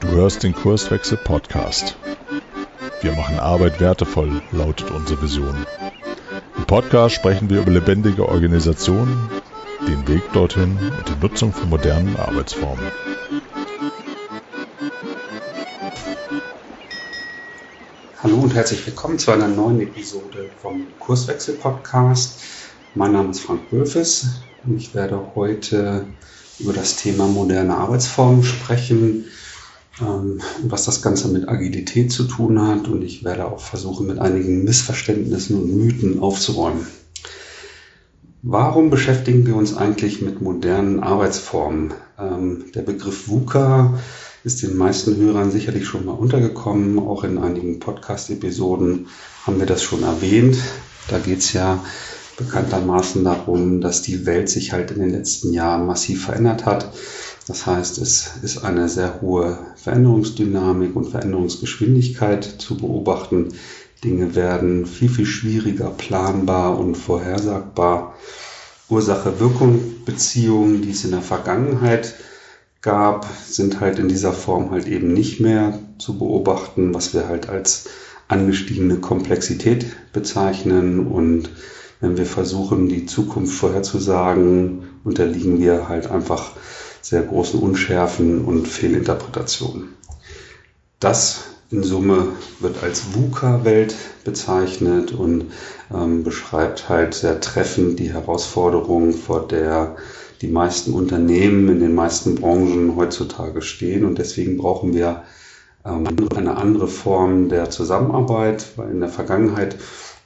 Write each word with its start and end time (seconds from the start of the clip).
Du 0.00 0.08
hörst 0.08 0.42
den 0.42 0.54
Kurswechsel 0.54 1.18
Podcast. 1.18 1.98
Wir 3.02 3.12
machen 3.12 3.38
Arbeit 3.38 3.80
wertevoll, 3.80 4.40
lautet 4.50 4.90
unsere 4.90 5.20
Vision. 5.20 5.66
Im 6.56 6.64
Podcast 6.64 7.16
sprechen 7.16 7.50
wir 7.50 7.60
über 7.60 7.72
lebendige 7.72 8.26
Organisationen, 8.26 9.28
den 9.86 10.08
Weg 10.08 10.22
dorthin 10.32 10.78
und 10.78 11.08
die 11.08 11.20
Nutzung 11.20 11.52
von 11.52 11.68
modernen 11.68 12.16
Arbeitsformen. 12.16 12.86
Hallo 18.16 18.36
und 18.36 18.54
herzlich 18.54 18.86
willkommen 18.86 19.18
zu 19.18 19.32
einer 19.32 19.48
neuen 19.48 19.80
Episode 19.80 20.50
vom 20.56 20.98
Kurswechsel 20.98 21.56
Podcast. 21.56 22.40
Mein 22.94 23.12
Name 23.12 23.30
ist 23.30 23.40
Frank 23.40 23.68
Böfes 23.68 24.26
und 24.64 24.76
ich 24.76 24.94
werde 24.94 25.34
heute 25.34 26.06
über 26.58 26.72
das 26.72 26.96
Thema 26.96 27.26
moderne 27.26 27.76
Arbeitsformen 27.76 28.42
sprechen, 28.42 29.24
ähm, 30.00 30.40
was 30.62 30.84
das 30.84 31.02
Ganze 31.02 31.28
mit 31.28 31.48
Agilität 31.48 32.12
zu 32.12 32.24
tun 32.24 32.60
hat 32.66 32.88
und 32.88 33.02
ich 33.02 33.24
werde 33.24 33.46
auch 33.46 33.60
versuchen, 33.60 34.06
mit 34.06 34.18
einigen 34.18 34.64
Missverständnissen 34.64 35.60
und 35.60 35.76
Mythen 35.76 36.20
aufzuräumen. 36.20 36.86
Warum 38.42 38.90
beschäftigen 38.90 39.46
wir 39.46 39.56
uns 39.56 39.76
eigentlich 39.76 40.22
mit 40.22 40.40
modernen 40.40 41.00
Arbeitsformen? 41.02 41.94
Ähm, 42.18 42.66
der 42.74 42.82
Begriff 42.82 43.28
VUCA 43.28 43.98
ist 44.44 44.62
den 44.62 44.76
meisten 44.76 45.16
Hörern 45.16 45.50
sicherlich 45.50 45.86
schon 45.86 46.04
mal 46.04 46.12
untergekommen. 46.12 47.00
Auch 47.00 47.24
in 47.24 47.38
einigen 47.38 47.80
Podcast-Episoden 47.80 49.08
haben 49.44 49.58
wir 49.58 49.66
das 49.66 49.82
schon 49.82 50.04
erwähnt. 50.04 50.56
Da 51.08 51.18
geht 51.18 51.38
es 51.38 51.52
ja 51.52 51.82
bekanntermaßen 52.36 53.24
darum, 53.24 53.80
dass 53.80 54.02
die 54.02 54.26
Welt 54.26 54.48
sich 54.48 54.72
halt 54.72 54.90
in 54.90 55.00
den 55.00 55.10
letzten 55.10 55.52
Jahren 55.52 55.86
massiv 55.86 56.26
verändert 56.26 56.66
hat. 56.66 56.92
Das 57.46 57.66
heißt, 57.66 57.98
es 57.98 58.32
ist 58.42 58.64
eine 58.64 58.88
sehr 58.88 59.20
hohe 59.20 59.58
Veränderungsdynamik 59.76 60.96
und 60.96 61.08
Veränderungsgeschwindigkeit 61.10 62.44
zu 62.44 62.76
beobachten. 62.76 63.48
Dinge 64.02 64.34
werden 64.34 64.86
viel, 64.86 65.08
viel 65.08 65.26
schwieriger 65.26 65.90
planbar 65.90 66.78
und 66.78 66.96
vorhersagbar. 66.96 68.14
Ursache-Wirkung-Beziehungen, 68.88 70.82
die 70.82 70.90
es 70.90 71.04
in 71.04 71.12
der 71.12 71.22
Vergangenheit 71.22 72.14
gab, 72.82 73.26
sind 73.46 73.80
halt 73.80 73.98
in 73.98 74.08
dieser 74.08 74.32
Form 74.32 74.70
halt 74.70 74.86
eben 74.86 75.12
nicht 75.12 75.40
mehr 75.40 75.78
zu 75.98 76.18
beobachten, 76.18 76.94
was 76.94 77.14
wir 77.14 77.26
halt 77.28 77.48
als 77.48 77.88
angestiegene 78.28 78.96
Komplexität 78.96 79.86
bezeichnen. 80.12 81.06
Und 81.06 81.50
wenn 82.00 82.16
wir 82.16 82.26
versuchen, 82.26 82.88
die 82.88 83.06
Zukunft 83.06 83.54
vorherzusagen, 83.54 84.84
unterliegen 85.04 85.60
wir 85.60 85.88
halt 85.88 86.10
einfach 86.10 86.52
sehr 87.00 87.22
großen 87.22 87.60
Unschärfen 87.60 88.44
und 88.44 88.66
Fehlinterpretationen. 88.66 89.94
Das 91.00 91.44
in 91.70 91.82
Summe 91.82 92.28
wird 92.60 92.82
als 92.82 93.14
VUCA-Welt 93.14 93.94
bezeichnet 94.24 95.12
und 95.12 95.46
ähm, 95.92 96.22
beschreibt 96.22 96.88
halt 96.88 97.14
sehr 97.14 97.40
treffend 97.40 97.98
die 97.98 98.12
Herausforderung, 98.12 99.12
vor 99.12 99.46
der 99.46 99.96
die 100.42 100.48
meisten 100.48 100.92
Unternehmen 100.92 101.68
in 101.68 101.80
den 101.80 101.94
meisten 101.94 102.34
Branchen 102.34 102.94
heutzutage 102.96 103.62
stehen. 103.62 104.04
Und 104.04 104.18
deswegen 104.18 104.58
brauchen 104.58 104.94
wir 104.94 105.22
ähm, 105.84 106.06
eine 106.36 106.56
andere 106.56 106.88
Form 106.88 107.48
der 107.48 107.70
Zusammenarbeit, 107.70 108.66
weil 108.76 108.90
in 108.90 109.00
der 109.00 109.08
Vergangenheit 109.08 109.76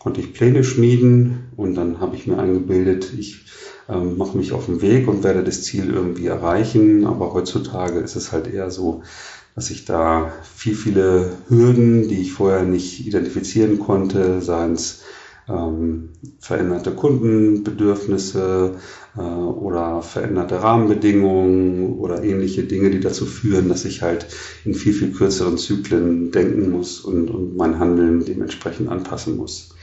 konnte 0.00 0.20
ich 0.20 0.32
Pläne 0.32 0.64
schmieden 0.64 1.50
und 1.56 1.76
dann 1.76 2.00
habe 2.00 2.16
ich 2.16 2.26
mir 2.26 2.38
eingebildet, 2.38 3.12
ich 3.16 3.44
ähm, 3.88 4.16
mache 4.16 4.36
mich 4.36 4.52
auf 4.52 4.66
den 4.66 4.82
Weg 4.82 5.06
und 5.06 5.22
werde 5.22 5.44
das 5.44 5.62
Ziel 5.62 5.90
irgendwie 5.90 6.26
erreichen. 6.26 7.06
Aber 7.06 7.32
heutzutage 7.34 8.00
ist 8.00 8.16
es 8.16 8.32
halt 8.32 8.52
eher 8.52 8.70
so, 8.70 9.02
dass 9.54 9.70
ich 9.70 9.84
da 9.84 10.32
viel, 10.54 10.74
viele 10.74 11.32
Hürden, 11.48 12.08
die 12.08 12.22
ich 12.22 12.32
vorher 12.32 12.62
nicht 12.62 13.06
identifizieren 13.06 13.78
konnte, 13.78 14.40
seien 14.40 14.72
es 14.72 15.02
ähm, 15.48 16.10
veränderte 16.38 16.92
Kundenbedürfnisse 16.92 18.76
äh, 19.18 19.20
oder 19.20 20.00
veränderte 20.00 20.62
Rahmenbedingungen 20.62 21.98
oder 21.98 22.22
ähnliche 22.22 22.62
Dinge, 22.62 22.90
die 22.90 23.00
dazu 23.00 23.26
führen, 23.26 23.68
dass 23.68 23.84
ich 23.84 24.00
halt 24.00 24.26
in 24.64 24.74
viel, 24.74 24.94
viel 24.94 25.12
kürzeren 25.12 25.58
Zyklen 25.58 26.30
denken 26.30 26.70
muss 26.70 27.00
und, 27.00 27.28
und 27.28 27.56
mein 27.56 27.78
Handeln 27.78 28.24
dementsprechend 28.24 28.88
anpassen 28.88 29.36
muss. 29.36 29.74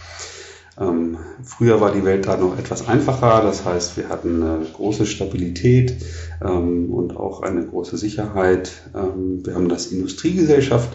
Ähm, 0.80 1.18
früher 1.44 1.82
war 1.82 1.92
die 1.92 2.06
Welt 2.06 2.28
da 2.28 2.38
noch 2.38 2.58
etwas 2.58 2.88
einfacher, 2.88 3.42
das 3.42 3.66
heißt, 3.66 3.98
wir 3.98 4.10
hatten 4.10 4.44
eine 4.44 4.66
große 4.74 5.08
Stabilität 5.08 5.96
ähm, 6.44 6.94
und 6.94 7.18
auch 7.18 7.42
eine 7.42 7.66
große 7.66 7.98
Sicherheit. 7.98 8.72
Ähm, 8.94 9.44
wir 9.44 9.56
haben 9.56 9.70
das 9.70 9.88
Industriegesellschaft 9.88 10.90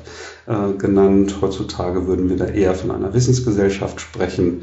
äh, 0.46 0.74
genannt. 0.74 1.36
Heutzutage 1.40 2.06
würden 2.06 2.28
wir 2.28 2.36
da 2.36 2.46
eher 2.46 2.74
von 2.74 2.92
einer 2.92 3.12
Wissensgesellschaft 3.12 4.00
sprechen, 4.00 4.62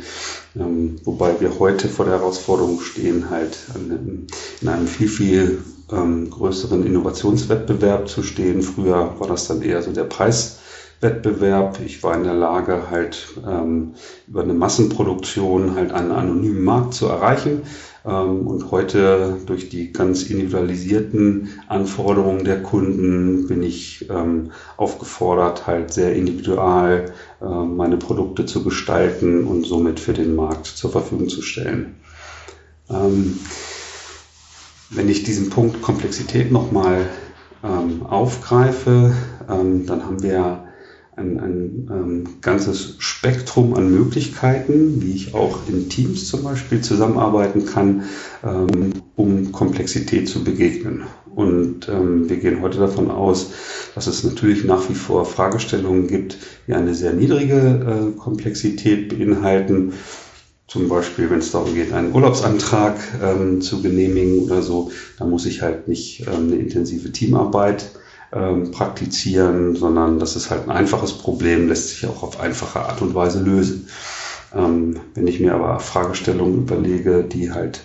ähm, 0.56 0.96
wobei 1.04 1.40
wir 1.42 1.60
heute 1.60 1.90
vor 1.90 2.06
der 2.06 2.20
Herausforderung 2.20 2.80
stehen, 2.80 3.30
halt 3.30 3.58
in, 3.76 4.28
in 4.62 4.68
einem 4.68 4.88
viel, 4.88 5.10
viel 5.10 5.58
ähm, 5.92 6.30
größeren 6.30 6.86
Innovationswettbewerb 6.86 8.08
zu 8.08 8.24
stehen. 8.24 8.62
Früher 8.62 9.16
war 9.20 9.28
das 9.28 9.48
dann 9.48 9.62
eher 9.62 9.82
so 9.82 9.92
der 9.92 10.06
Preis 10.06 10.59
Wettbewerb. 11.02 11.80
Ich 11.86 12.04
war 12.04 12.16
in 12.16 12.24
der 12.24 12.34
Lage, 12.34 12.90
halt 12.90 13.28
ähm, 13.48 13.94
über 14.28 14.44
eine 14.44 14.54
Massenproduktion 14.54 15.76
halt 15.76 15.92
einen 15.92 16.12
anonymen 16.12 16.64
Markt 16.64 16.94
zu 16.94 17.08
erreichen. 17.08 17.62
Ähm, 18.06 18.48
und 18.48 18.72
heute 18.72 19.38
durch 19.46 19.70
die 19.70 19.92
ganz 19.92 20.24
individualisierten 20.24 21.50
Anforderungen 21.68 22.44
der 22.44 22.64
Kunden 22.64 23.48
bin 23.48 23.64
ich 23.64 24.10
ähm, 24.10 24.52
aufgefordert, 24.78 25.68
halt 25.68 25.94
sehr 25.94 26.16
individual 26.16 27.12
äh, 27.42 27.46
meine 27.46 27.98
Produkte 27.98 28.46
zu 28.46 28.64
gestalten 28.64 29.46
und 29.46 29.66
somit 29.66 30.00
für 30.00 30.14
den 30.14 30.36
Markt 30.36 30.66
zur 30.66 30.92
Verfügung 30.92 31.30
zu 31.30 31.42
stellen. 31.42 31.96
Ähm, 32.90 33.40
wenn 34.90 35.10
ich 35.10 35.24
diesen 35.24 35.50
Punkt 35.50 35.82
Komplexität 35.82 36.52
nochmal 36.52 37.06
ähm, 37.64 38.06
aufgreife, 38.06 39.14
ähm, 39.50 39.86
dann 39.86 40.06
haben 40.06 40.24
wir 40.24 40.64
ein, 41.20 41.40
ein 41.40 41.90
ähm, 41.92 42.24
ganzes 42.42 42.96
Spektrum 43.00 43.74
an 43.74 43.92
Möglichkeiten, 43.92 45.02
wie 45.02 45.12
ich 45.14 45.34
auch 45.34 45.60
in 45.68 45.90
Teams 45.90 46.28
zum 46.28 46.44
Beispiel 46.44 46.82
zusammenarbeiten 46.82 47.66
kann, 47.66 48.04
ähm, 48.44 48.94
um 49.16 49.52
Komplexität 49.52 50.30
zu 50.30 50.44
begegnen. 50.44 51.04
Und 51.36 51.88
ähm, 51.90 52.30
wir 52.30 52.38
gehen 52.38 52.62
heute 52.62 52.80
davon 52.80 53.12
aus, 53.12 53.52
dass 53.96 54.08
es 54.08 54.24
natürlich 54.24 54.64
nach 54.64 54.90
wie 54.90 54.96
vor 54.96 55.26
Fragestellungen 55.26 56.08
gibt, 56.08 56.38
die 56.68 56.74
eine 56.74 56.96
sehr 56.96 57.14
niedrige 57.14 58.14
äh, 58.16 58.18
Komplexität 58.18 59.10
beinhalten. 59.10 59.94
Zum 60.68 60.88
Beispiel, 60.88 61.30
wenn 61.30 61.40
es 61.40 61.52
darum 61.52 61.74
geht, 61.74 61.94
einen 61.94 62.14
Urlaubsantrag 62.14 62.98
ähm, 63.24 63.62
zu 63.62 63.82
genehmigen 63.82 64.40
oder 64.40 64.62
so, 64.62 64.92
da 65.18 65.26
muss 65.26 65.46
ich 65.46 65.62
halt 65.62 65.88
nicht 65.88 66.28
ähm, 66.28 66.48
eine 66.48 66.56
intensive 66.58 67.12
Teamarbeit 67.12 67.92
ähm, 68.32 68.72
praktizieren, 68.72 69.76
sondern 69.76 70.20
das 70.20 70.36
ist 70.36 70.52
halt 70.52 70.64
ein 70.64 70.72
einfaches 70.72 71.18
Problem, 71.18 71.68
lässt 71.68 71.90
sich 71.90 72.08
auch 72.08 72.24
auf 72.24 72.40
einfache 72.40 72.82
Art 72.82 73.02
und 73.02 73.16
Weise 73.16 73.42
lösen. 73.42 73.88
Ähm, 74.56 75.00
wenn 75.16 75.28
ich 75.28 75.40
mir 75.40 75.54
aber 75.54 75.80
Fragestellungen 75.80 76.60
überlege, 76.60 77.24
die 77.24 77.52
halt 77.52 77.82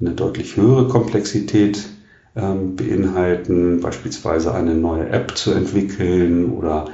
eine 0.00 0.10
deutlich 0.10 0.56
höhere 0.56 0.88
Komplexität 0.88 1.88
ähm, 2.36 2.76
beinhalten, 2.76 3.80
beispielsweise 3.80 4.52
eine 4.52 4.74
neue 4.74 5.08
App 5.08 5.36
zu 5.36 5.52
entwickeln 5.52 6.52
oder 6.52 6.86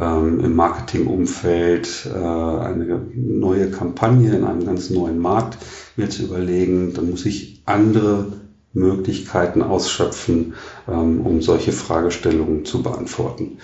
ähm, 0.00 0.40
im 0.40 0.56
Marketingumfeld 0.56 2.08
äh, 2.14 2.16
eine 2.16 3.02
neue 3.14 3.70
Kampagne 3.70 4.34
in 4.34 4.44
einem 4.44 4.64
ganz 4.64 4.88
neuen 4.88 5.18
Markt 5.18 5.58
mir 5.96 6.08
zu 6.08 6.22
überlegen, 6.22 6.94
dann 6.94 7.10
muss 7.10 7.26
ich 7.26 7.62
andere 7.66 8.45
Möglichkeiten 8.72 9.62
ausschöpfen, 9.62 10.54
ähm, 10.88 11.20
um 11.20 11.42
solche 11.42 11.72
Fragestellungen 11.72 12.64
zu 12.64 12.82
beantworten. 12.82 13.58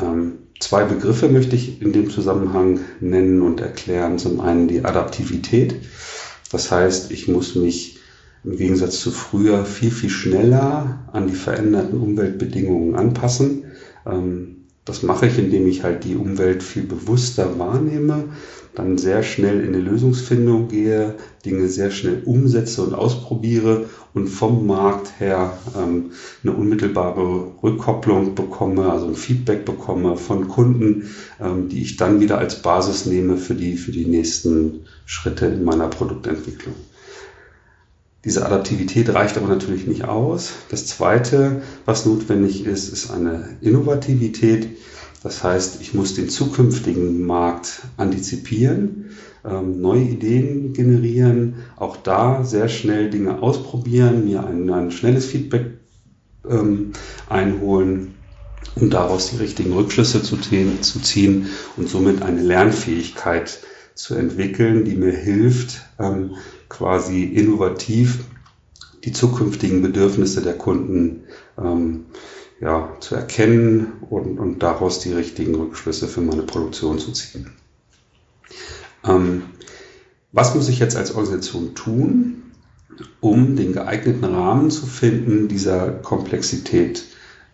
Ähm, 0.00 0.38
zwei 0.60 0.84
Begriffe 0.84 1.28
möchte 1.28 1.56
ich 1.56 1.82
in 1.82 1.92
dem 1.92 2.10
Zusammenhang 2.10 2.80
nennen 3.00 3.42
und 3.42 3.60
erklären. 3.60 4.18
Zum 4.18 4.40
einen 4.40 4.68
die 4.68 4.84
Adaptivität. 4.84 5.76
Das 6.52 6.70
heißt, 6.70 7.10
ich 7.10 7.28
muss 7.28 7.54
mich 7.54 7.98
im 8.44 8.56
Gegensatz 8.56 9.00
zu 9.00 9.10
früher 9.10 9.64
viel, 9.64 9.90
viel 9.90 10.10
schneller 10.10 11.08
an 11.12 11.26
die 11.26 11.34
veränderten 11.34 12.00
Umweltbedingungen 12.00 12.94
anpassen. 12.94 13.64
Ähm, 14.06 14.55
das 14.86 15.02
mache 15.02 15.26
ich, 15.26 15.36
indem 15.36 15.66
ich 15.66 15.82
halt 15.82 16.04
die 16.04 16.14
Umwelt 16.14 16.62
viel 16.62 16.84
bewusster 16.84 17.58
wahrnehme, 17.58 18.24
dann 18.76 18.98
sehr 18.98 19.24
schnell 19.24 19.60
in 19.60 19.72
die 19.72 19.80
Lösungsfindung 19.80 20.68
gehe, 20.68 21.16
Dinge 21.44 21.68
sehr 21.68 21.90
schnell 21.90 22.22
umsetze 22.24 22.82
und 22.82 22.94
ausprobiere 22.94 23.86
und 24.14 24.28
vom 24.28 24.66
Markt 24.66 25.18
her 25.18 25.58
ähm, 25.76 26.12
eine 26.42 26.52
unmittelbare 26.52 27.52
Rückkopplung 27.62 28.36
bekomme, 28.36 28.90
also 28.90 29.08
ein 29.08 29.16
Feedback 29.16 29.64
bekomme 29.64 30.16
von 30.16 30.46
Kunden, 30.46 31.10
ähm, 31.40 31.68
die 31.68 31.82
ich 31.82 31.96
dann 31.96 32.20
wieder 32.20 32.38
als 32.38 32.62
Basis 32.62 33.06
nehme 33.06 33.38
für 33.38 33.54
die, 33.54 33.76
für 33.76 33.92
die 33.92 34.06
nächsten 34.06 34.84
Schritte 35.04 35.46
in 35.46 35.64
meiner 35.64 35.88
Produktentwicklung. 35.88 36.74
Diese 38.26 38.44
Adaptivität 38.44 39.08
reicht 39.14 39.36
aber 39.38 39.46
natürlich 39.46 39.86
nicht 39.86 40.04
aus. 40.04 40.50
Das 40.68 40.84
Zweite, 40.86 41.62
was 41.84 42.06
notwendig 42.06 42.66
ist, 42.66 42.92
ist 42.92 43.10
eine 43.12 43.56
Innovativität. 43.60 44.68
Das 45.22 45.44
heißt, 45.44 45.80
ich 45.80 45.94
muss 45.94 46.14
den 46.14 46.28
zukünftigen 46.28 47.24
Markt 47.24 47.82
antizipieren, 47.96 49.10
ähm, 49.44 49.80
neue 49.80 50.02
Ideen 50.02 50.72
generieren, 50.72 51.54
auch 51.76 51.96
da 51.96 52.42
sehr 52.42 52.68
schnell 52.68 53.10
Dinge 53.10 53.40
ausprobieren, 53.42 54.24
mir 54.24 54.44
ein, 54.44 54.68
ein 54.70 54.90
schnelles 54.90 55.26
Feedback 55.26 55.78
ähm, 56.48 56.92
einholen 57.28 58.12
um 58.74 58.90
daraus 58.90 59.30
die 59.30 59.36
richtigen 59.36 59.72
Rückschlüsse 59.72 60.22
zu, 60.22 60.36
ziehen 60.36 61.46
und 61.78 61.88
somit 61.88 62.20
eine 62.20 62.42
Lernfähigkeit 62.42 63.58
zu 63.94 64.14
entwickeln, 64.14 64.84
die 64.84 64.96
mir 64.96 65.12
hilft, 65.12 65.80
ähm, 65.98 66.32
quasi 66.68 67.24
innovativ 67.24 68.24
die 69.04 69.12
zukünftigen 69.12 69.82
Bedürfnisse 69.82 70.42
der 70.42 70.58
Kunden 70.58 71.24
ähm, 71.58 72.06
ja, 72.60 72.96
zu 73.00 73.14
erkennen 73.14 73.92
und, 74.08 74.38
und 74.38 74.62
daraus 74.62 75.00
die 75.00 75.12
richtigen 75.12 75.54
Rückschlüsse 75.54 76.08
für 76.08 76.22
meine 76.22 76.42
Produktion 76.42 76.98
zu 76.98 77.12
ziehen. 77.12 77.52
Ähm, 79.04 79.42
was 80.32 80.54
muss 80.54 80.68
ich 80.68 80.78
jetzt 80.78 80.96
als 80.96 81.14
Organisation 81.14 81.74
tun, 81.74 82.42
um 83.20 83.56
den 83.56 83.72
geeigneten 83.72 84.24
Rahmen 84.24 84.70
zu 84.70 84.86
finden, 84.86 85.48
dieser 85.48 85.90
Komplexität 85.90 87.04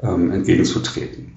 ähm, 0.01 0.31
entgegenzutreten. 0.31 1.33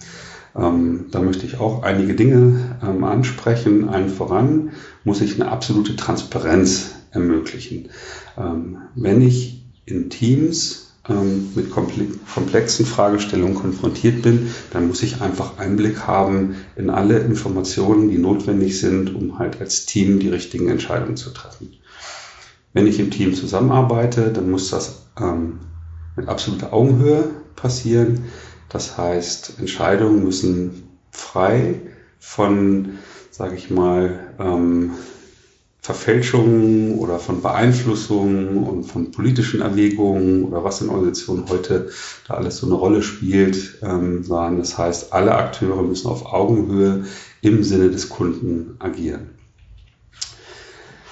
Ähm, 0.55 1.05
da 1.11 1.21
möchte 1.21 1.45
ich 1.45 1.59
auch 1.59 1.83
einige 1.83 2.15
Dinge 2.15 2.77
ähm, 2.83 3.03
ansprechen. 3.03 3.89
Allen 3.89 4.09
voran 4.09 4.71
muss 5.03 5.21
ich 5.21 5.35
eine 5.35 5.51
absolute 5.51 5.95
Transparenz 5.95 6.91
ermöglichen. 7.11 7.89
Ähm, 8.37 8.77
wenn 8.95 9.21
ich 9.21 9.63
in 9.85 10.09
Teams 10.09 10.85
ähm, 11.07 11.51
mit 11.55 11.69
komplexen 11.71 12.85
Fragestellungen 12.85 13.55
konfrontiert 13.55 14.21
bin, 14.21 14.51
dann 14.71 14.87
muss 14.87 15.03
ich 15.03 15.21
einfach 15.21 15.57
Einblick 15.57 16.07
haben 16.07 16.55
in 16.75 16.89
alle 16.89 17.19
Informationen, 17.19 18.09
die 18.09 18.17
notwendig 18.17 18.79
sind, 18.79 19.13
um 19.13 19.37
halt 19.37 19.61
als 19.61 19.85
Team 19.85 20.19
die 20.19 20.29
richtigen 20.29 20.69
Entscheidungen 20.69 21.17
zu 21.17 21.29
treffen. 21.29 21.73
Wenn 22.73 22.87
ich 22.87 22.99
im 22.99 23.11
Team 23.11 23.35
zusammenarbeite, 23.35 24.31
dann 24.31 24.49
muss 24.49 24.69
das 24.69 25.05
ähm, 25.19 25.59
mit 26.15 26.27
absoluter 26.27 26.73
Augenhöhe 26.73 27.29
passieren. 27.55 28.25
Das 28.69 28.97
heißt, 28.97 29.59
Entscheidungen 29.59 30.23
müssen 30.23 30.89
frei 31.11 31.81
von, 32.19 32.97
sage 33.31 33.55
ich 33.55 33.69
mal, 33.69 34.19
ähm, 34.39 34.91
Verfälschungen 35.85 36.97
oder 36.97 37.19
von 37.19 37.43
Beeinflussungen 37.43 38.57
und 38.63 38.85
von 38.85 39.11
politischen 39.11 39.61
Erwägungen 39.61 40.43
oder 40.43 40.63
was 40.63 40.81
in 40.81 40.89
Organisationen 40.89 41.47
heute 41.47 41.91
da 42.27 42.33
alles 42.33 42.57
so 42.57 42.65
eine 42.65 42.73
Rolle 42.73 43.03
spielt, 43.03 43.77
ähm, 43.83 44.23
sein. 44.23 44.57
Das 44.57 44.79
heißt, 44.79 45.13
alle 45.13 45.35
Akteure 45.35 45.83
müssen 45.83 46.07
auf 46.07 46.25
Augenhöhe 46.25 47.05
im 47.41 47.63
Sinne 47.63 47.91
des 47.91 48.09
Kunden 48.09 48.77
agieren. 48.79 49.29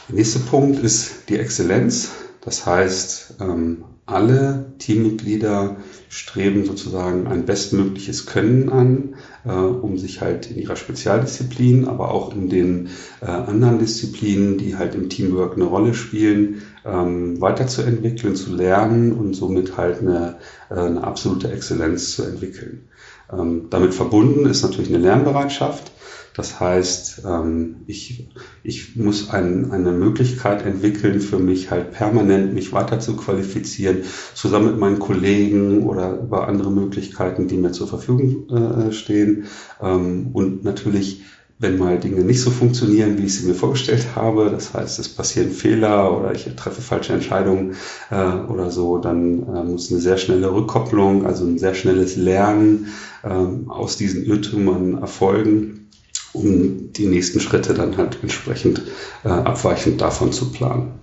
Der 0.09 0.15
nächste 0.15 0.39
Punkt 0.39 0.83
ist 0.83 1.29
die 1.29 1.37
Exzellenz. 1.37 2.09
Das 2.41 2.65
heißt, 2.65 3.35
ähm, 3.41 3.83
alle 4.05 4.73
Teammitglieder 4.79 5.77
streben 6.09 6.65
sozusagen 6.65 7.25
ein 7.27 7.45
bestmögliches 7.45 8.25
Können 8.25 8.69
an, 8.69 9.15
äh, 9.45 9.51
um 9.51 9.97
sich 9.97 10.21
halt 10.21 10.51
in 10.51 10.57
ihrer 10.57 10.75
Spezialdisziplin, 10.75 11.87
aber 11.87 12.11
auch 12.11 12.35
in 12.35 12.49
den 12.49 12.89
äh, 13.21 13.25
anderen 13.25 13.79
Disziplinen, 13.79 14.57
die 14.57 14.75
halt 14.75 14.93
im 14.95 15.09
Teamwork 15.09 15.55
eine 15.55 15.65
Rolle 15.65 15.93
spielen, 15.93 16.63
ähm, 16.85 17.39
weiterzuentwickeln, 17.39 18.35
zu 18.35 18.53
lernen 18.53 19.13
und 19.13 19.33
somit 19.33 19.77
halt 19.77 20.01
eine, 20.01 20.35
äh, 20.69 20.75
eine 20.75 21.03
absolute 21.03 21.51
Exzellenz 21.51 22.15
zu 22.15 22.23
entwickeln. 22.23 22.89
Ähm, 23.31 23.67
damit 23.69 23.93
verbunden 23.93 24.45
ist 24.45 24.63
natürlich 24.63 24.89
eine 24.93 25.03
Lernbereitschaft. 25.03 25.91
Das 26.33 26.59
heißt, 26.59 27.23
ähm, 27.25 27.77
ich, 27.85 28.27
ich 28.63 28.95
muss 28.95 29.29
ein, 29.29 29.71
eine 29.71 29.91
Möglichkeit 29.91 30.65
entwickeln, 30.65 31.19
für 31.19 31.39
mich 31.39 31.69
halt 31.69 31.91
permanent 31.91 32.53
mich 32.53 32.73
weiter 32.73 32.99
zu 32.99 33.15
qualifizieren, 33.15 33.99
zusammen 34.33 34.71
mit 34.71 34.79
meinen 34.79 34.99
Kollegen 34.99 35.83
oder 35.83 36.19
über 36.19 36.47
andere 36.47 36.71
Möglichkeiten, 36.71 37.47
die 37.47 37.57
mir 37.57 37.71
zur 37.71 37.87
Verfügung 37.87 38.49
äh, 38.49 38.91
stehen. 38.91 39.45
Ähm, 39.81 40.29
und 40.33 40.63
natürlich 40.63 41.21
wenn 41.59 41.77
mal 41.77 41.97
Dinge 41.97 42.23
nicht 42.23 42.41
so 42.41 42.51
funktionieren, 42.51 43.17
wie 43.17 43.25
ich 43.25 43.39
sie 43.39 43.47
mir 43.47 43.53
vorgestellt 43.53 44.15
habe, 44.15 44.49
das 44.49 44.73
heißt, 44.73 44.99
es 44.99 45.07
passieren 45.07 45.51
Fehler 45.51 46.19
oder 46.19 46.33
ich 46.33 46.43
treffe 46.55 46.81
falsche 46.81 47.13
Entscheidungen 47.13 47.75
äh, 48.11 48.35
oder 48.51 48.69
so, 48.69 48.97
dann 48.97 49.43
äh, 49.43 49.63
muss 49.63 49.89
eine 49.89 50.01
sehr 50.01 50.17
schnelle 50.17 50.51
Rückkopplung, 50.51 51.25
also 51.25 51.45
ein 51.45 51.59
sehr 51.59 51.73
schnelles 51.73 52.17
Lernen 52.17 52.87
äh, 53.23 53.29
aus 53.69 53.95
diesen 53.95 54.25
Irrtümern 54.25 54.97
erfolgen 54.97 55.83
um 56.33 56.91
die 56.93 57.07
nächsten 57.07 57.39
Schritte 57.39 57.73
dann 57.73 57.97
halt 57.97 58.19
entsprechend 58.21 58.81
äh, 59.23 59.29
abweichend 59.29 60.01
davon 60.01 60.31
zu 60.31 60.51
planen. 60.51 60.99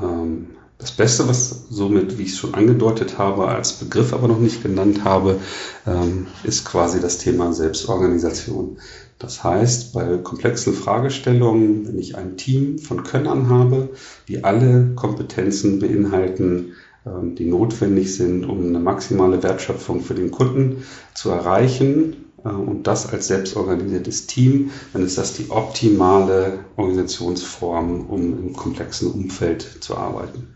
Ähm, 0.00 0.48
das 0.78 0.92
Beste, 0.92 1.28
was 1.28 1.64
somit, 1.70 2.18
wie 2.18 2.22
ich 2.22 2.32
es 2.32 2.38
schon 2.38 2.54
angedeutet 2.54 3.18
habe, 3.18 3.48
als 3.48 3.72
Begriff 3.72 4.12
aber 4.12 4.28
noch 4.28 4.38
nicht 4.38 4.62
genannt 4.62 5.02
habe, 5.02 5.40
ähm, 5.86 6.28
ist 6.44 6.64
quasi 6.64 7.00
das 7.00 7.18
Thema 7.18 7.52
Selbstorganisation. 7.52 8.78
Das 9.18 9.42
heißt, 9.42 9.92
bei 9.92 10.18
komplexen 10.18 10.74
Fragestellungen, 10.74 11.88
wenn 11.88 11.98
ich 11.98 12.16
ein 12.16 12.36
Team 12.36 12.78
von 12.78 13.02
Könnern 13.02 13.48
habe, 13.48 13.88
die 14.28 14.44
alle 14.44 14.92
Kompetenzen 14.94 15.80
beinhalten, 15.80 16.74
ähm, 17.04 17.34
die 17.34 17.46
notwendig 17.46 18.14
sind, 18.14 18.44
um 18.44 18.64
eine 18.64 18.78
maximale 18.78 19.42
Wertschöpfung 19.42 20.00
für 20.00 20.14
den 20.14 20.30
Kunden 20.30 20.84
zu 21.14 21.30
erreichen, 21.30 22.27
und 22.44 22.86
das 22.86 23.12
als 23.12 23.26
selbstorganisiertes 23.26 24.26
Team, 24.26 24.70
dann 24.92 25.04
ist 25.04 25.18
das 25.18 25.34
die 25.34 25.50
optimale 25.50 26.60
Organisationsform, 26.76 28.06
um 28.06 28.38
im 28.38 28.52
komplexen 28.54 29.10
Umfeld 29.10 29.62
zu 29.80 29.96
arbeiten. 29.96 30.46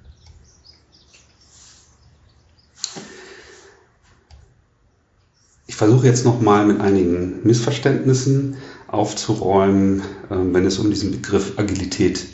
Ich 5.72 5.76
versuche 5.76 6.06
jetzt 6.06 6.24
nochmal 6.24 6.66
mit 6.66 6.80
einigen 6.80 7.40
Missverständnissen 7.44 8.58
aufzuräumen, 8.88 10.00
äh, 10.28 10.36
wenn 10.52 10.66
es 10.66 10.78
um 10.78 10.90
diesen 10.90 11.12
Begriff 11.12 11.54
Agilität 11.56 12.26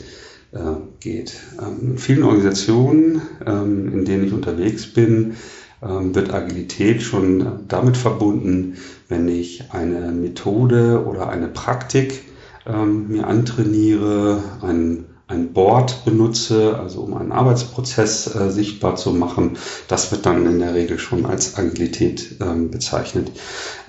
äh, 0.51 0.57
geht. 0.99 1.35
Ähm, 1.57 1.91
in 1.93 1.97
vielen 1.97 2.23
Organisationen, 2.23 3.21
ähm, 3.45 3.93
in 3.93 4.05
denen 4.05 4.25
ich 4.25 4.33
unterwegs 4.33 4.87
bin, 4.87 5.37
wird 5.81 6.33
Agilität 6.33 7.01
schon 7.01 7.65
damit 7.67 7.95
verbunden, 7.95 8.75
wenn 9.07 9.27
ich 9.27 9.71
eine 9.71 10.11
Methode 10.11 11.05
oder 11.05 11.29
eine 11.29 11.47
Praktik 11.47 12.23
ähm, 12.69 13.07
mir 13.07 13.27
antrainiere, 13.27 14.43
ein, 14.61 15.05
ein 15.27 15.53
Board 15.53 16.05
benutze, 16.05 16.77
also 16.77 17.01
um 17.01 17.15
einen 17.15 17.31
Arbeitsprozess 17.31 18.33
äh, 18.35 18.51
sichtbar 18.51 18.95
zu 18.95 19.11
machen. 19.11 19.57
Das 19.87 20.11
wird 20.11 20.25
dann 20.25 20.45
in 20.45 20.59
der 20.59 20.73
Regel 20.73 20.99
schon 20.99 21.25
als 21.25 21.57
Agilität 21.57 22.37
ähm, 22.41 22.71
bezeichnet. 22.71 23.31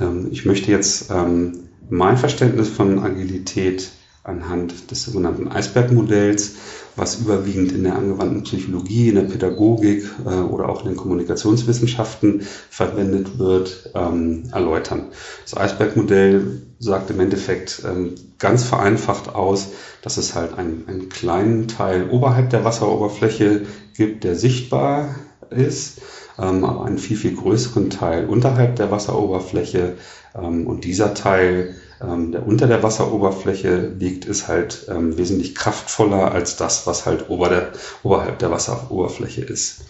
Ähm, 0.00 0.28
ich 0.30 0.44
möchte 0.46 0.70
jetzt 0.70 1.10
ähm, 1.10 1.68
mein 1.88 2.16
Verständnis 2.16 2.68
von 2.68 2.98
Agilität 3.00 3.90
anhand 4.22 4.90
des 4.90 5.04
sogenannten 5.04 5.48
Eisbergmodells 5.48 6.54
was 6.96 7.20
überwiegend 7.20 7.72
in 7.72 7.84
der 7.84 7.96
angewandten 7.96 8.42
Psychologie, 8.42 9.08
in 9.08 9.14
der 9.16 9.22
Pädagogik 9.22 10.04
äh, 10.24 10.28
oder 10.28 10.68
auch 10.68 10.82
in 10.82 10.88
den 10.88 10.96
Kommunikationswissenschaften 10.96 12.42
verwendet 12.68 13.38
wird, 13.38 13.90
ähm, 13.94 14.44
erläutern. 14.52 15.04
Das 15.44 15.56
Eisbergmodell 15.56 16.62
sagt 16.78 17.10
im 17.10 17.20
Endeffekt 17.20 17.82
ähm, 17.86 18.14
ganz 18.38 18.64
vereinfacht 18.64 19.34
aus, 19.34 19.68
dass 20.02 20.16
es 20.16 20.34
halt 20.34 20.56
einen, 20.56 20.84
einen 20.88 21.08
kleinen 21.08 21.68
Teil 21.68 22.08
oberhalb 22.10 22.50
der 22.50 22.64
Wasseroberfläche 22.64 23.62
gibt, 23.96 24.24
der 24.24 24.34
sichtbar 24.34 25.14
ist, 25.50 26.00
ähm, 26.38 26.64
aber 26.64 26.84
einen 26.84 26.98
viel, 26.98 27.16
viel 27.16 27.36
größeren 27.36 27.90
Teil 27.90 28.26
unterhalb 28.26 28.76
der 28.76 28.90
Wasseroberfläche. 28.90 29.94
Ähm, 30.34 30.66
und 30.66 30.84
dieser 30.84 31.14
Teil 31.14 31.74
ähm, 32.02 32.32
der 32.32 32.46
unter 32.46 32.66
der 32.66 32.82
Wasseroberfläche 32.82 33.92
liegt, 33.98 34.24
ist 34.24 34.48
halt 34.48 34.86
ähm, 34.88 35.16
wesentlich 35.18 35.54
kraftvoller 35.54 36.32
als 36.32 36.56
das, 36.56 36.86
was 36.86 37.06
halt 37.06 37.28
ober 37.28 37.48
der, 37.48 37.72
oberhalb 38.02 38.38
der 38.38 38.50
Wasseroberfläche 38.50 39.42
ist. 39.42 39.82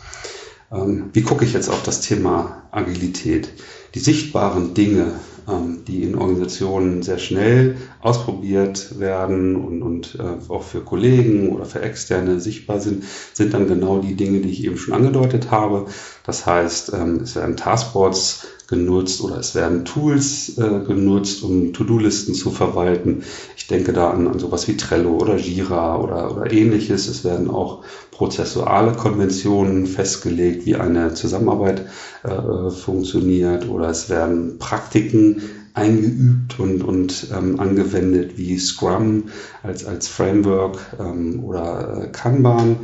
Ähm, 0.73 1.11
wie 1.13 1.23
gucke 1.23 1.45
ich 1.45 1.53
jetzt 1.53 1.69
auf 1.69 1.83
das 1.83 2.01
Thema 2.01 2.63
Agilität? 2.71 3.51
Die 3.95 3.99
sichtbaren 3.99 4.75
Dinge, 4.75 5.13
ähm, 5.49 5.85
die 5.87 6.05
in 6.05 6.17
Organisationen 6.17 7.03
sehr 7.03 7.19
schnell 7.19 7.77
ausprobiert 8.01 8.99
werden 8.99 9.57
und, 9.57 9.83
und 9.83 10.19
äh, 10.21 10.51
auch 10.51 10.63
für 10.63 10.83
Kollegen 10.83 11.51
oder 11.51 11.65
für 11.65 11.83
Externe 11.83 12.41
sichtbar 12.41 12.81
sind, 12.81 13.05
sind 13.33 13.53
dann 13.53 13.67
genau 13.67 13.99
die 13.99 14.15
Dinge, 14.15 14.41
die 14.41 14.51
ich 14.51 14.65
eben 14.65 14.77
schon 14.77 14.95
angedeutet 14.95 15.51
habe. 15.51 15.87
Das 16.25 16.47
heißt, 16.47 16.93
ähm, 16.95 17.21
es 17.23 17.35
werden 17.35 17.57
Taskboards 17.57 18.47
genutzt 18.71 19.21
oder 19.21 19.39
es 19.39 19.55
werden 19.55 19.85
Tools 19.85 20.57
äh, 20.57 20.81
genutzt, 20.87 21.43
um 21.43 21.73
To-Do-Listen 21.73 22.35
zu 22.35 22.51
verwalten. 22.51 23.25
Ich 23.57 23.67
denke 23.67 23.93
da 23.93 24.11
an, 24.11 24.29
an 24.29 24.39
sowas 24.39 24.67
wie 24.69 24.77
Trello 24.77 25.19
oder 25.19 25.37
Jira 25.37 25.99
oder, 25.99 26.35
oder 26.35 26.53
ähnliches. 26.53 27.09
Es 27.09 27.25
werden 27.25 27.51
auch 27.51 27.85
prozessuale 28.13 28.93
Konventionen 28.93 29.87
festgelegt, 29.87 30.67
wie 30.67 30.77
eine 30.77 31.15
Zusammenarbeit 31.15 31.87
äh, 32.23 32.71
funktioniert 32.71 33.69
oder 33.69 33.89
es 33.89 34.09
werden 34.09 34.59
Praktiken 34.59 35.43
eingeübt 35.75 36.59
und, 36.59 36.83
und 36.83 37.29
ähm, 37.37 37.59
angewendet 37.59 38.39
wie 38.39 38.59
Scrum 38.59 39.25
als, 39.63 39.85
als 39.85 40.09
Framework 40.09 40.79
ähm, 40.99 41.43
oder 41.45 42.05
äh, 42.05 42.09
Kanban. 42.09 42.77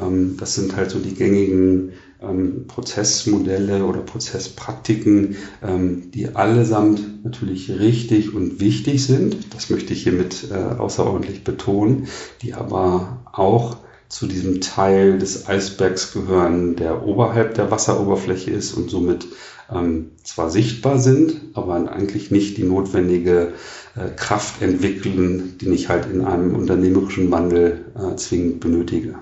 Ähm, 0.00 0.36
das 0.38 0.54
sind 0.54 0.76
halt 0.76 0.90
so 0.90 0.98
die 0.98 1.14
gängigen 1.14 1.92
ähm, 2.22 2.66
Prozessmodelle 2.66 3.84
oder 3.84 4.00
Prozesspraktiken, 4.00 5.36
ähm, 5.62 6.10
die 6.10 6.34
allesamt 6.34 7.24
natürlich 7.24 7.70
richtig 7.70 8.34
und 8.34 8.60
wichtig 8.60 9.04
sind. 9.04 9.54
Das 9.54 9.70
möchte 9.70 9.92
ich 9.92 10.02
hiermit 10.02 10.48
äh, 10.50 10.54
außerordentlich 10.54 11.44
betonen, 11.44 12.08
die 12.42 12.54
aber 12.54 13.22
auch 13.32 13.76
zu 14.08 14.26
diesem 14.26 14.60
Teil 14.60 15.18
des 15.18 15.48
Eisbergs 15.48 16.12
gehören, 16.12 16.76
der 16.76 17.06
oberhalb 17.06 17.54
der 17.54 17.70
Wasseroberfläche 17.70 18.50
ist 18.50 18.74
und 18.74 18.90
somit 18.90 19.26
ähm, 19.70 20.10
zwar 20.22 20.50
sichtbar 20.50 20.98
sind, 20.98 21.40
aber 21.54 21.90
eigentlich 21.90 22.30
nicht 22.30 22.58
die 22.58 22.64
notwendige 22.64 23.54
äh, 23.96 24.10
Kraft 24.14 24.60
entwickeln, 24.60 25.56
die 25.60 25.70
ich 25.70 25.88
halt 25.88 26.06
in 26.12 26.22
einem 26.22 26.54
unternehmerischen 26.54 27.30
Wandel 27.30 27.86
äh, 27.96 28.16
zwingend 28.16 28.60
benötige. 28.60 29.14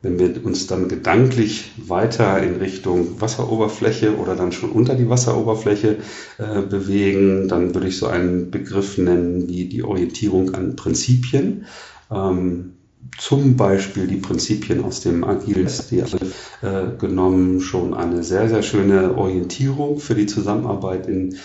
Wenn 0.00 0.18
wir 0.18 0.44
uns 0.44 0.66
dann 0.66 0.88
gedanklich 0.88 1.72
weiter 1.76 2.40
in 2.42 2.56
Richtung 2.56 3.20
Wasseroberfläche 3.20 4.16
oder 4.16 4.36
dann 4.36 4.52
schon 4.52 4.70
unter 4.70 4.94
die 4.94 5.08
Wasseroberfläche 5.08 5.96
äh, 6.38 6.62
bewegen, 6.62 7.48
dann 7.48 7.74
würde 7.74 7.88
ich 7.88 7.98
so 7.98 8.06
einen 8.06 8.50
Begriff 8.50 8.96
nennen 8.98 9.48
wie 9.48 9.66
die 9.66 9.82
Orientierung 9.82 10.54
an 10.54 10.76
Prinzipien. 10.76 11.66
Ähm, 12.12 12.74
zum 13.16 13.56
Beispiel 13.56 14.06
die 14.06 14.16
Prinzipien 14.16 14.84
aus 14.84 15.00
dem 15.00 15.24
Agilen 15.24 15.68
Stil 15.68 16.04
äh, 16.62 16.96
genommen 16.98 17.60
schon 17.60 17.94
eine 17.94 18.22
sehr, 18.22 18.48
sehr 18.48 18.62
schöne 18.62 19.16
Orientierung 19.16 19.98
für 19.98 20.14
die 20.14 20.26
Zusammenarbeit 20.26 21.08
in 21.08 21.36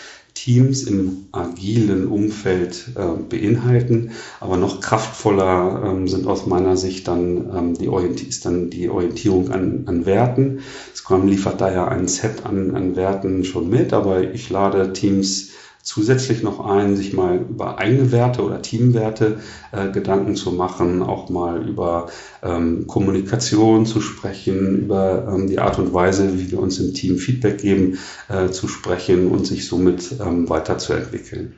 Teams 0.43 0.83
im 0.83 1.27
agilen 1.31 2.05
Umfeld 2.05 2.89
äh, 2.95 3.23
beinhalten. 3.29 4.11
Aber 4.41 4.57
noch 4.57 4.81
kraftvoller 4.81 5.83
ähm, 5.85 6.09
sind 6.09 6.27
aus 6.27 6.47
meiner 6.47 6.75
Sicht 6.75 7.07
dann, 7.07 7.49
ähm, 7.55 7.73
die, 7.75 7.87
Orienti 7.87 8.25
ist 8.25 8.45
dann 8.45 8.69
die 8.69 8.89
Orientierung 8.89 9.51
an, 9.51 9.83
an 9.85 10.05
Werten. 10.05 10.59
Scrum 10.93 11.29
liefert 11.29 11.61
daher 11.61 11.87
ein 11.87 12.09
Set 12.09 12.45
an, 12.45 12.75
an 12.75 12.97
Werten 12.97 13.45
schon 13.45 13.69
mit, 13.69 13.93
aber 13.93 14.33
ich 14.33 14.49
lade 14.49 14.91
Teams 14.91 15.51
zusätzlich 15.83 16.41
noch 16.43 16.65
ein, 16.65 16.95
sich 16.95 17.13
mal 17.13 17.37
über 17.37 17.77
eigene 17.77 18.11
Werte 18.11 18.41
oder 18.41 18.61
Teamwerte 18.61 19.39
äh, 19.73 19.91
Gedanken 19.91 20.35
zu 20.35 20.53
machen, 20.53 21.03
auch 21.03 21.29
mal 21.29 21.67
über 21.67 22.07
ähm, 22.41 22.87
Kommunikation 22.87 23.85
zu 23.85 23.99
sprechen, 23.99 24.79
über 24.79 25.27
ähm, 25.29 25.47
die 25.47 25.59
Art 25.59 25.77
und 25.77 25.93
Weise, 25.93 26.39
wie 26.39 26.49
wir 26.51 26.59
uns 26.59 26.79
im 26.79 26.93
Team 26.93 27.17
Feedback 27.17 27.59
geben, 27.59 27.99
äh, 28.29 28.49
zu 28.49 28.69
sprechen 28.69 29.27
und 29.27 29.45
sich 29.45 29.67
somit 29.67 30.15
ähm, 30.25 30.49
weiterzuentwickeln. 30.49 31.55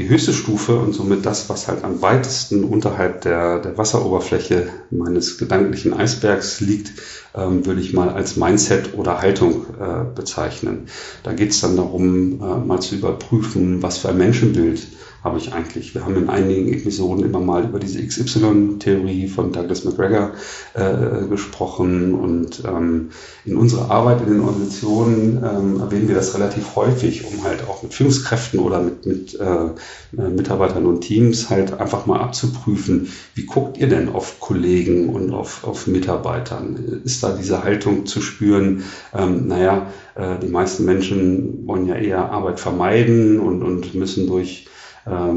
Die 0.00 0.08
höchste 0.08 0.32
Stufe 0.32 0.78
und 0.78 0.94
somit 0.94 1.26
das, 1.26 1.50
was 1.50 1.68
halt 1.68 1.84
am 1.84 2.00
weitesten 2.00 2.64
unterhalb 2.64 3.20
der, 3.20 3.58
der 3.58 3.76
Wasseroberfläche 3.76 4.68
meines 4.90 5.36
gedanklichen 5.36 5.92
Eisbergs 5.92 6.62
liegt, 6.62 6.94
ähm, 7.34 7.66
würde 7.66 7.82
ich 7.82 7.92
mal 7.92 8.08
als 8.08 8.36
Mindset 8.36 8.94
oder 8.94 9.20
Haltung 9.20 9.66
äh, 9.78 10.04
bezeichnen. 10.14 10.86
Da 11.22 11.34
geht 11.34 11.50
es 11.50 11.60
dann 11.60 11.76
darum, 11.76 12.40
äh, 12.40 12.66
mal 12.66 12.80
zu 12.80 12.94
überprüfen, 12.94 13.82
was 13.82 13.98
für 13.98 14.08
ein 14.08 14.16
Menschenbild 14.16 14.86
habe 15.22 15.38
ich 15.38 15.52
eigentlich. 15.52 15.94
Wir 15.94 16.04
haben 16.04 16.16
in 16.16 16.30
einigen 16.30 16.72
Episoden 16.72 17.24
immer 17.24 17.40
mal 17.40 17.64
über 17.64 17.78
diese 17.78 18.04
XY-Theorie 18.04 19.28
von 19.28 19.52
Douglas 19.52 19.84
McGregor 19.84 20.32
äh, 20.74 21.26
gesprochen 21.28 22.14
und 22.14 22.62
ähm, 22.66 23.10
in 23.44 23.56
unserer 23.56 23.90
Arbeit 23.90 24.22
in 24.22 24.32
den 24.32 24.40
Organisationen 24.40 25.36
ähm, 25.44 25.80
erwähnen 25.80 26.08
wir 26.08 26.14
das 26.14 26.34
relativ 26.34 26.74
häufig, 26.76 27.24
um 27.26 27.44
halt 27.44 27.68
auch 27.68 27.82
mit 27.82 27.92
Führungskräften 27.92 28.60
oder 28.60 28.80
mit, 28.80 29.04
mit 29.04 29.38
äh, 29.38 29.70
Mitarbeitern 30.12 30.86
und 30.86 31.02
Teams 31.02 31.50
halt 31.50 31.78
einfach 31.78 32.06
mal 32.06 32.20
abzuprüfen, 32.20 33.08
wie 33.34 33.44
guckt 33.44 33.76
ihr 33.78 33.88
denn 33.88 34.08
auf 34.08 34.40
Kollegen 34.40 35.10
und 35.10 35.32
auf, 35.32 35.64
auf 35.64 35.86
Mitarbeitern? 35.86 37.02
Ist 37.04 37.22
da 37.22 37.32
diese 37.32 37.62
Haltung 37.62 38.06
zu 38.06 38.20
spüren, 38.22 38.84
ähm, 39.14 39.48
naja, 39.48 39.88
äh, 40.14 40.38
die 40.42 40.48
meisten 40.48 40.84
Menschen 40.84 41.66
wollen 41.66 41.86
ja 41.86 41.96
eher 41.96 42.30
Arbeit 42.30 42.58
vermeiden 42.58 43.38
und, 43.38 43.62
und 43.62 43.94
müssen 43.94 44.26
durch 44.26 44.66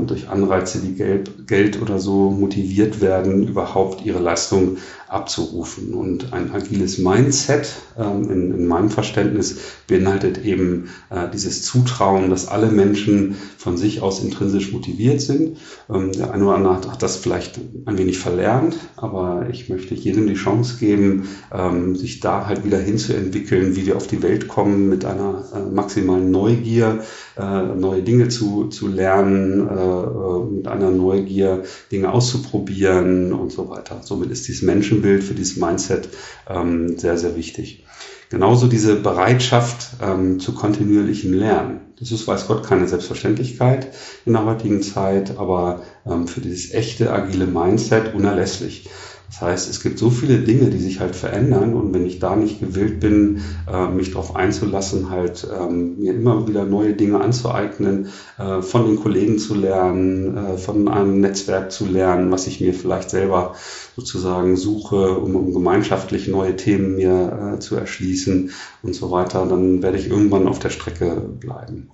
durch 0.06 0.30
Anreize 0.30 0.84
wie 0.84 0.94
Geld, 0.94 1.48
Geld 1.48 1.82
oder 1.82 2.00
so 2.00 2.30
motiviert 2.30 3.02
werden, 3.02 3.48
überhaupt 3.48 4.06
ihre 4.06 4.20
Leistung 4.20 4.78
abzurufen. 5.14 5.94
Und 5.94 6.34
ein 6.34 6.52
agiles 6.52 6.98
Mindset 6.98 7.72
ähm, 7.98 8.30
in, 8.30 8.54
in, 8.54 8.68
meinem 8.68 8.90
Verständnis 8.90 9.60
beinhaltet 9.88 10.44
eben 10.44 10.90
äh, 11.10 11.30
dieses 11.32 11.62
Zutrauen, 11.62 12.30
dass 12.30 12.48
alle 12.48 12.72
Menschen 12.72 13.36
von 13.58 13.78
sich 13.78 14.02
aus 14.02 14.24
intrinsisch 14.24 14.74
motiviert 14.74 15.22
sind. 15.22 15.58
Ähm, 15.90 16.12
der 16.12 16.34
eine 16.34 16.46
oder 16.46 16.56
andere 16.56 16.92
hat 16.92 17.04
das 17.04 17.18
vielleicht 17.18 17.60
ein 17.86 17.98
wenig 17.98 18.18
verlernt, 18.18 18.78
aber 18.96 19.48
ich 19.52 19.70
möchte 19.70 19.94
jedem 19.94 20.28
die 20.28 20.34
Chance 20.34 20.78
geben, 20.80 21.30
ähm, 21.54 21.96
sich 21.96 22.20
da 22.20 22.48
halt 22.48 22.66
wieder 22.66 22.80
hinzuentwickeln, 22.80 23.76
wie 23.76 23.86
wir 23.86 23.96
auf 23.96 24.08
die 24.08 24.24
Welt 24.24 24.48
kommen 24.48 24.90
mit 24.90 25.06
einer 25.06 25.46
äh, 25.54 25.74
maximalen 25.74 26.32
Neugier, 26.32 27.04
äh, 27.38 27.62
neue 27.76 28.02
Dinge 28.02 28.30
zu, 28.30 28.68
zu 28.68 28.88
lernen, 28.88 29.63
mit 29.64 30.68
einer 30.68 30.92
Neugier 30.92 31.64
Dinge 31.92 32.12
auszuprobieren 32.12 33.34
und 33.34 33.52
so 33.52 33.70
weiter. 33.70 34.02
Somit 34.04 34.32
ist 34.32 34.48
dieses 34.48 34.62
Menschen 34.62 35.02
Bild, 35.02 35.24
für 35.24 35.34
dieses 35.34 35.58
Mindset 35.58 36.10
ähm, 36.50 36.98
sehr, 36.98 37.18
sehr 37.18 37.36
wichtig. 37.36 37.86
Genauso 38.30 38.68
diese 38.68 38.96
Bereitschaft 38.96 39.98
ähm, 40.02 40.40
zu 40.40 40.56
kontinuierlichem 40.56 41.34
Lernen. 41.34 41.82
Das 42.00 42.12
ist, 42.12 42.28
weiß 42.28 42.48
Gott, 42.48 42.66
keine 42.66 42.88
Selbstverständlichkeit 42.88 43.94
in 44.26 44.34
der 44.34 44.46
heutigen 44.46 44.82
Zeit, 44.82 45.38
aber 45.38 45.84
ähm, 46.06 46.28
für 46.28 46.42
dieses 46.42 46.74
echte 46.74 47.14
agile 47.14 47.46
Mindset 47.46 48.16
unerlässlich. 48.16 48.90
Das 49.34 49.42
heißt, 49.42 49.70
es 49.72 49.82
gibt 49.82 49.98
so 49.98 50.12
viele 50.12 50.38
Dinge, 50.38 50.70
die 50.70 50.78
sich 50.78 51.00
halt 51.00 51.16
verändern 51.16 51.74
und 51.74 51.92
wenn 51.92 52.06
ich 52.06 52.20
da 52.20 52.36
nicht 52.36 52.60
gewillt 52.60 53.00
bin, 53.00 53.42
äh, 53.68 53.88
mich 53.88 54.12
darauf 54.12 54.36
einzulassen, 54.36 55.10
halt 55.10 55.48
ähm, 55.52 55.98
mir 55.98 56.14
immer 56.14 56.48
wieder 56.48 56.66
neue 56.66 56.94
Dinge 56.94 57.20
anzueignen, 57.20 58.10
äh, 58.38 58.62
von 58.62 58.86
den 58.86 58.98
Kollegen 58.98 59.40
zu 59.40 59.56
lernen, 59.56 60.38
äh, 60.38 60.58
von 60.58 60.88
einem 60.88 61.20
Netzwerk 61.20 61.72
zu 61.72 61.88
lernen, 61.88 62.32
was 62.32 62.46
ich 62.46 62.62
mir 62.62 62.76
vielleicht 62.76 63.10
selber 63.10 63.56
sozusagen 63.96 64.56
suche, 64.56 65.18
um, 65.18 65.52
gemeinschaftlich 65.52 66.28
neue 66.28 66.56
Themen 66.56 66.96
mir 66.96 67.58
zu 67.60 67.76
erschließen 67.76 68.52
und 68.84 68.94
so 68.96 69.10
weiter, 69.10 69.48
dann 69.48 69.82
werde 69.82 69.98
ich 69.98 70.10
irgendwann 70.10 70.48
auf 70.48 70.60
der 70.60 70.70
Strecke 70.70 71.22
bleiben. 71.40 71.90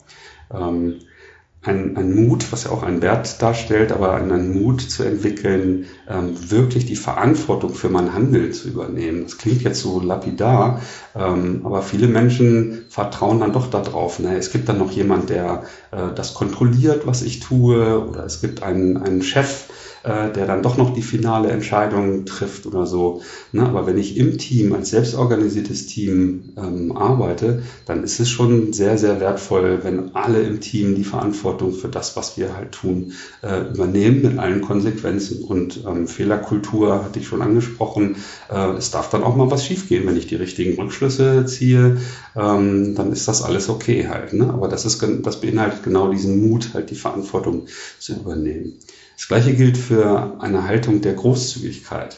Ähm, 0.53 0.95
ein, 1.61 1.97
ein 1.97 2.15
Mut, 2.15 2.51
was 2.53 2.63
ja 2.63 2.71
auch 2.71 2.83
einen 2.83 3.01
Wert 3.01 3.41
darstellt, 3.41 3.91
aber 3.91 4.15
einen 4.15 4.53
Mut 4.53 4.81
zu 4.81 5.03
entwickeln, 5.03 5.87
ähm, 6.07 6.33
wirklich 6.49 6.85
die 6.85 6.95
Verantwortung 6.95 7.73
für 7.73 7.89
mein 7.89 8.13
Handeln 8.13 8.53
zu 8.53 8.69
übernehmen. 8.69 9.23
Das 9.23 9.37
klingt 9.37 9.63
jetzt 9.63 9.81
so 9.81 9.99
lapidar, 9.99 10.81
ähm, 11.15 11.61
aber 11.65 11.81
viele 11.81 12.07
Menschen 12.07 12.85
vertrauen 12.87 13.41
dann 13.41 13.51
doch 13.51 13.69
darauf. 13.69 14.19
Ne? 14.19 14.37
Es 14.37 14.51
gibt 14.51 14.69
dann 14.69 14.77
noch 14.77 14.91
jemand, 14.91 15.29
der 15.29 15.63
äh, 15.91 16.13
das 16.15 16.33
kontrolliert, 16.33 17.05
was 17.05 17.23
ich 17.23 17.41
tue, 17.41 18.07
oder 18.07 18.23
es 18.23 18.39
gibt 18.39 18.63
einen, 18.63 18.95
einen 18.95 19.21
Chef, 19.21 19.65
äh, 20.03 20.31
der 20.31 20.45
dann 20.45 20.63
doch 20.63 20.77
noch 20.77 20.93
die 20.93 21.01
finale 21.01 21.49
Entscheidung 21.49 22.25
trifft 22.25 22.65
oder 22.65 22.85
so. 22.85 23.21
Ne? 23.51 23.63
Aber 23.65 23.85
wenn 23.87 23.97
ich 23.97 24.17
im 24.17 24.37
Team, 24.37 24.73
als 24.73 24.91
selbstorganisiertes 24.91 25.87
Team 25.87 26.53
ähm, 26.57 26.95
arbeite, 26.95 27.63
dann 27.85 28.03
ist 28.03 28.19
es 28.19 28.29
schon 28.29 28.73
sehr, 28.73 28.97
sehr 28.97 29.19
wertvoll, 29.19 29.79
wenn 29.83 30.15
alle 30.15 30.41
im 30.41 30.61
Team 30.61 30.95
die 30.95 31.03
Verantwortung 31.03 31.73
für 31.73 31.89
das, 31.89 32.15
was 32.15 32.37
wir 32.37 32.55
halt 32.55 32.71
tun, 32.71 33.13
äh, 33.41 33.69
übernehmen 33.73 34.21
mit 34.21 34.39
allen 34.39 34.61
Konsequenzen. 34.61 35.43
Und 35.43 35.83
ähm, 35.85 36.07
Fehlerkultur 36.07 37.03
hatte 37.03 37.19
ich 37.19 37.27
schon 37.27 37.41
angesprochen. 37.41 38.17
Äh, 38.49 38.71
es 38.77 38.91
darf 38.91 39.09
dann 39.09 39.23
auch 39.23 39.35
mal 39.35 39.51
was 39.51 39.65
schiefgehen, 39.65 40.07
wenn 40.07 40.17
ich 40.17 40.27
die 40.27 40.35
richtigen 40.35 40.79
Rückschlüsse 40.79 41.45
ziehe, 41.45 41.97
ähm, 42.35 42.95
dann 42.95 43.11
ist 43.11 43.27
das 43.27 43.43
alles 43.43 43.69
okay 43.69 44.07
halt. 44.07 44.33
Ne? 44.33 44.49
Aber 44.49 44.67
das, 44.67 44.85
ist, 44.85 45.03
das 45.23 45.41
beinhaltet 45.41 45.83
genau 45.83 46.09
diesen 46.11 46.47
Mut, 46.47 46.73
halt 46.73 46.89
die 46.89 46.95
Verantwortung 46.95 47.67
zu 47.99 48.13
übernehmen. 48.13 48.79
Das 49.19 49.27
gleiche 49.27 49.53
gilt 49.53 49.77
für 49.77 50.37
eine 50.39 50.65
Haltung 50.65 51.01
der 51.01 51.13
Großzügigkeit. 51.13 52.17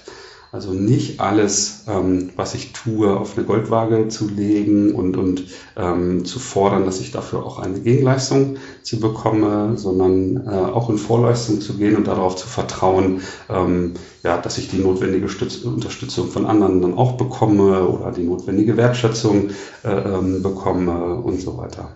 Also 0.52 0.72
nicht 0.72 1.20
alles, 1.20 1.86
ähm, 1.88 2.30
was 2.36 2.54
ich 2.54 2.74
tue, 2.74 3.18
auf 3.18 3.36
eine 3.36 3.48
Goldwaage 3.48 4.10
zu 4.10 4.30
legen 4.30 4.94
und, 4.94 5.18
und 5.18 5.46
ähm, 5.76 6.26
zu 6.26 6.38
fordern, 6.38 6.86
dass 6.86 7.00
ich 7.00 7.10
dafür 7.10 7.44
auch 7.44 7.58
eine 7.58 7.80
Gegenleistung 7.80 8.58
zu 8.84 9.00
bekomme, 9.00 9.78
sondern 9.78 10.46
äh, 10.46 10.52
auch 10.52 10.92
in 10.92 11.00
Vorleistung 11.00 11.60
zu 11.60 11.76
gehen 11.76 11.96
und 11.96 12.06
darauf 12.06 12.36
zu 12.36 12.48
vertrauen, 12.48 13.22
ähm, 13.50 13.94
ja, 14.22 14.38
dass 14.38 14.60
ich 14.60 14.70
die 14.70 14.78
notwendige 14.78 15.28
Stütz 15.28 15.64
Unterstützung 15.64 16.28
von 16.28 16.46
anderen 16.46 16.84
dann 16.84 16.94
auch 16.94 17.14
bekomme 17.14 17.88
oder 17.88 18.12
die 18.12 18.26
notwendige 18.26 18.78
Wertschätzung 18.78 19.50
äh, 19.84 19.90
ähm, 19.90 20.44
bekomme 20.44 21.16
und 21.16 21.42
so 21.42 21.58
weiter. 21.58 21.96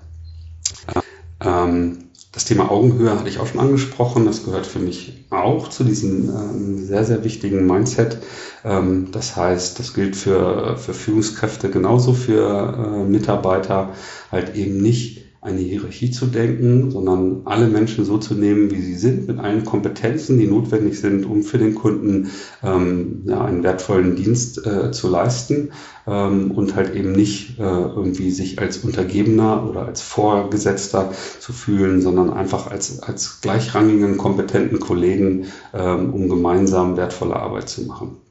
Ähm, 1.42 2.05
das 2.36 2.44
Thema 2.44 2.70
Augenhöhe 2.70 3.18
hatte 3.18 3.30
ich 3.30 3.40
auch 3.40 3.48
schon 3.48 3.62
angesprochen. 3.62 4.26
Das 4.26 4.44
gehört 4.44 4.68
für 4.68 4.80
mich 4.80 5.26
auch 5.30 5.70
zu 5.70 5.86
diesem 5.86 6.30
ähm, 6.30 6.86
sehr, 6.86 7.06
sehr 7.06 7.24
wichtigen 7.24 7.66
Mindset. 7.66 8.18
Ähm, 8.66 9.08
das 9.14 9.38
heißt, 9.38 9.80
das 9.80 9.94
gilt 9.94 10.18
für, 10.18 10.76
für 10.78 10.94
Führungskräfte 10.94 11.72
genauso 11.72 12.14
für 12.14 12.76
äh, 12.78 13.10
Mitarbeiter, 13.10 13.94
halt 14.34 14.54
eben 14.56 14.82
nicht 14.82 15.25
eine 15.46 15.62
Hierarchie 15.62 16.10
zu 16.10 16.26
denken, 16.26 16.90
sondern 16.90 17.42
alle 17.46 17.68
Menschen 17.68 18.04
so 18.04 18.18
zu 18.18 18.34
nehmen, 18.34 18.72
wie 18.72 18.82
sie 18.82 18.96
sind, 18.96 19.28
mit 19.28 19.40
allen 19.40 19.64
Kompetenzen, 19.64 20.40
die 20.40 20.48
notwendig 20.48 21.00
sind, 21.00 21.26
um 21.26 21.44
für 21.44 21.60
den 21.60 21.76
Kunden 21.76 22.32
ähm, 22.64 23.22
ja, 23.26 23.46
einen 23.46 23.64
wertvollen 23.64 24.16
Dienst 24.16 24.66
äh, 24.66 24.92
zu 24.92 25.08
leisten 25.08 25.70
ähm, 26.08 26.50
und 26.52 26.76
halt 26.76 26.96
eben 26.96 27.12
nicht 27.12 27.60
äh, 27.60 27.62
irgendwie 27.62 28.32
sich 28.32 28.60
als 28.60 28.80
Untergebener 28.80 29.70
oder 29.70 29.86
als 29.86 30.02
Vorgesetzter 30.02 31.12
zu 31.40 31.54
fühlen, 31.54 32.02
sondern 32.02 32.32
einfach 32.34 32.72
als, 32.72 33.04
als 33.04 33.42
gleichrangigen, 33.42 34.18
kompetenten 34.18 34.80
Kollegen, 34.80 35.46
ähm, 35.74 36.12
um 36.12 36.28
gemeinsam 36.28 36.98
wertvolle 36.98 37.36
Arbeit 37.36 37.70
zu 37.70 37.84
machen 37.84 38.25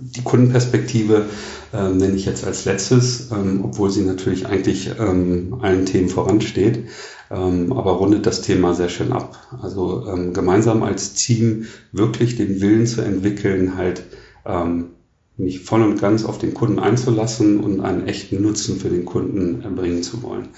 die 0.00 0.22
Kundenperspektive 0.22 1.26
äh, 1.72 1.90
nenne 1.90 2.14
ich 2.14 2.24
jetzt 2.24 2.44
als 2.44 2.64
letztes, 2.64 3.30
ähm, 3.30 3.60
obwohl 3.64 3.90
sie 3.90 4.02
natürlich 4.02 4.46
eigentlich 4.46 4.90
ähm, 4.98 5.58
allen 5.60 5.86
Themen 5.86 6.08
voransteht, 6.08 6.84
ähm, 7.30 7.72
aber 7.72 7.92
rundet 7.92 8.26
das 8.26 8.40
Thema 8.40 8.74
sehr 8.74 8.88
schön 8.88 9.12
ab. 9.12 9.36
Also 9.60 10.06
ähm, 10.08 10.32
gemeinsam 10.32 10.82
als 10.82 11.14
Team 11.14 11.66
wirklich 11.92 12.36
den 12.36 12.60
Willen 12.60 12.86
zu 12.86 13.02
entwickeln, 13.02 13.76
halt 13.76 14.04
ähm, 14.46 14.90
mich 15.36 15.60
voll 15.60 15.82
und 15.82 16.00
ganz 16.00 16.24
auf 16.24 16.38
den 16.38 16.54
Kunden 16.54 16.78
einzulassen 16.78 17.60
und 17.60 17.80
einen 17.80 18.06
echten 18.08 18.42
Nutzen 18.42 18.80
für 18.80 18.88
den 18.88 19.04
Kunden 19.04 19.62
erbringen 19.62 20.02
zu 20.02 20.22
wollen. 20.22 20.48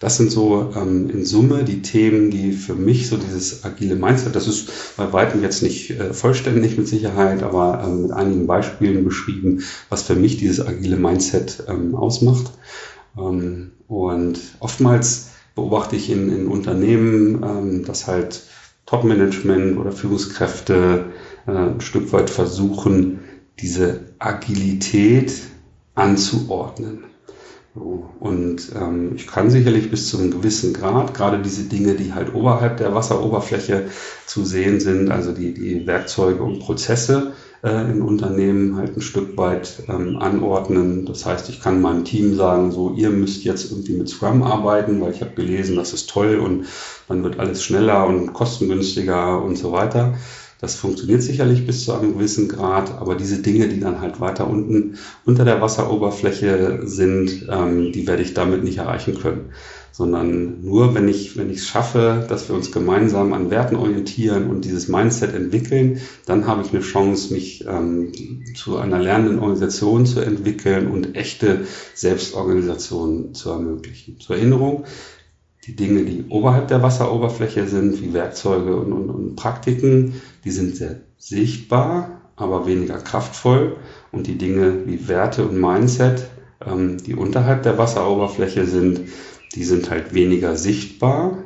Das 0.00 0.16
sind 0.16 0.30
so 0.30 0.72
ähm, 0.76 1.10
in 1.10 1.24
Summe 1.24 1.64
die 1.64 1.82
Themen, 1.82 2.30
die 2.30 2.52
für 2.52 2.74
mich 2.74 3.08
so 3.08 3.16
dieses 3.16 3.64
agile 3.64 3.96
Mindset, 3.96 4.36
das 4.36 4.46
ist 4.46 4.96
bei 4.96 5.12
weitem 5.12 5.42
jetzt 5.42 5.62
nicht 5.62 5.90
äh, 5.90 6.12
vollständig 6.12 6.78
mit 6.78 6.86
Sicherheit, 6.86 7.42
aber 7.42 7.82
ähm, 7.84 8.02
mit 8.02 8.12
einigen 8.12 8.46
Beispielen 8.46 9.04
beschrieben, 9.04 9.64
was 9.88 10.02
für 10.02 10.14
mich 10.14 10.36
dieses 10.36 10.64
agile 10.64 10.96
Mindset 10.96 11.64
ähm, 11.66 11.96
ausmacht. 11.96 12.52
Ähm, 13.16 13.72
und 13.88 14.38
oftmals 14.60 15.30
beobachte 15.56 15.96
ich 15.96 16.10
in, 16.10 16.30
in 16.30 16.46
Unternehmen, 16.46 17.42
ähm, 17.42 17.84
dass 17.84 18.06
halt 18.06 18.44
Top-Management 18.86 19.78
oder 19.78 19.90
Führungskräfte 19.90 21.06
äh, 21.46 21.50
ein 21.50 21.80
Stück 21.80 22.12
weit 22.12 22.30
versuchen, 22.30 23.20
diese 23.58 24.00
Agilität 24.20 25.32
anzuordnen. 25.96 27.07
Und 27.78 28.72
ähm, 28.74 29.12
ich 29.14 29.26
kann 29.26 29.50
sicherlich 29.50 29.90
bis 29.90 30.08
zu 30.08 30.18
einem 30.18 30.30
gewissen 30.30 30.72
Grad, 30.72 31.14
gerade 31.14 31.40
diese 31.40 31.64
Dinge, 31.64 31.94
die 31.94 32.12
halt 32.12 32.34
oberhalb 32.34 32.76
der 32.78 32.94
Wasseroberfläche 32.94 33.86
zu 34.26 34.44
sehen 34.44 34.80
sind, 34.80 35.10
also 35.10 35.32
die, 35.32 35.54
die 35.54 35.86
Werkzeuge 35.86 36.42
und 36.42 36.58
Prozesse 36.60 37.32
äh, 37.62 37.90
in 37.90 38.02
Unternehmen 38.02 38.76
halt 38.76 38.96
ein 38.96 39.00
Stück 39.00 39.36
weit 39.36 39.82
ähm, 39.88 40.18
anordnen. 40.18 41.06
Das 41.06 41.26
heißt, 41.26 41.48
ich 41.48 41.60
kann 41.60 41.80
meinem 41.80 42.04
Team 42.04 42.34
sagen, 42.34 42.72
so, 42.72 42.94
ihr 42.94 43.10
müsst 43.10 43.44
jetzt 43.44 43.70
irgendwie 43.70 43.94
mit 43.94 44.08
Scrum 44.08 44.42
arbeiten, 44.42 45.00
weil 45.00 45.12
ich 45.12 45.20
habe 45.20 45.34
gelesen, 45.34 45.76
das 45.76 45.92
ist 45.92 46.10
toll 46.10 46.36
und 46.38 46.66
dann 47.08 47.22
wird 47.22 47.38
alles 47.38 47.62
schneller 47.62 48.06
und 48.06 48.32
kostengünstiger 48.32 49.42
und 49.42 49.56
so 49.56 49.72
weiter. 49.72 50.14
Das 50.60 50.74
funktioniert 50.74 51.22
sicherlich 51.22 51.66
bis 51.66 51.84
zu 51.84 51.92
einem 51.92 52.14
gewissen 52.14 52.48
Grad, 52.48 52.90
aber 52.98 53.14
diese 53.14 53.40
Dinge, 53.40 53.68
die 53.68 53.78
dann 53.78 54.00
halt 54.00 54.20
weiter 54.20 54.48
unten 54.48 54.98
unter 55.24 55.44
der 55.44 55.60
Wasseroberfläche 55.60 56.80
sind, 56.82 57.46
ähm, 57.48 57.92
die 57.92 58.06
werde 58.08 58.22
ich 58.22 58.34
damit 58.34 58.64
nicht 58.64 58.78
erreichen 58.78 59.18
können. 59.18 59.52
Sondern 59.92 60.60
nur, 60.62 60.94
wenn 60.94 61.08
ich, 61.08 61.36
wenn 61.36 61.50
ich 61.50 61.58
es 61.58 61.66
schaffe, 61.66 62.24
dass 62.28 62.48
wir 62.48 62.56
uns 62.56 62.70
gemeinsam 62.70 63.32
an 63.32 63.50
Werten 63.50 63.76
orientieren 63.76 64.48
und 64.48 64.64
dieses 64.64 64.88
Mindset 64.88 65.34
entwickeln, 65.34 66.00
dann 66.26 66.46
habe 66.46 66.62
ich 66.62 66.72
eine 66.72 66.82
Chance, 66.82 67.32
mich 67.32 67.64
ähm, 67.66 68.12
zu 68.54 68.78
einer 68.78 68.98
lernenden 68.98 69.38
Organisation 69.38 70.06
zu 70.06 70.20
entwickeln 70.20 70.88
und 70.88 71.16
echte 71.16 71.66
Selbstorganisation 71.94 73.34
zu 73.34 73.50
ermöglichen. 73.50 74.20
Zur 74.20 74.36
Erinnerung, 74.36 74.84
die 75.68 75.76
Dinge, 75.76 76.04
die 76.04 76.24
oberhalb 76.30 76.68
der 76.68 76.82
Wasseroberfläche 76.82 77.68
sind, 77.68 78.00
wie 78.00 78.14
Werkzeuge 78.14 78.74
und, 78.74 78.90
und, 78.90 79.10
und 79.10 79.36
Praktiken, 79.36 80.14
die 80.44 80.50
sind 80.50 80.74
sehr 80.76 81.02
sichtbar, 81.18 82.22
aber 82.36 82.66
weniger 82.66 82.96
kraftvoll. 82.96 83.76
Und 84.10 84.26
die 84.26 84.38
Dinge 84.38 84.86
wie 84.86 85.08
Werte 85.08 85.46
und 85.46 85.60
Mindset, 85.60 86.30
ähm, 86.66 86.96
die 87.04 87.14
unterhalb 87.14 87.64
der 87.64 87.76
Wasseroberfläche 87.76 88.64
sind, 88.64 89.02
die 89.54 89.64
sind 89.64 89.90
halt 89.90 90.14
weniger 90.14 90.56
sichtbar, 90.56 91.36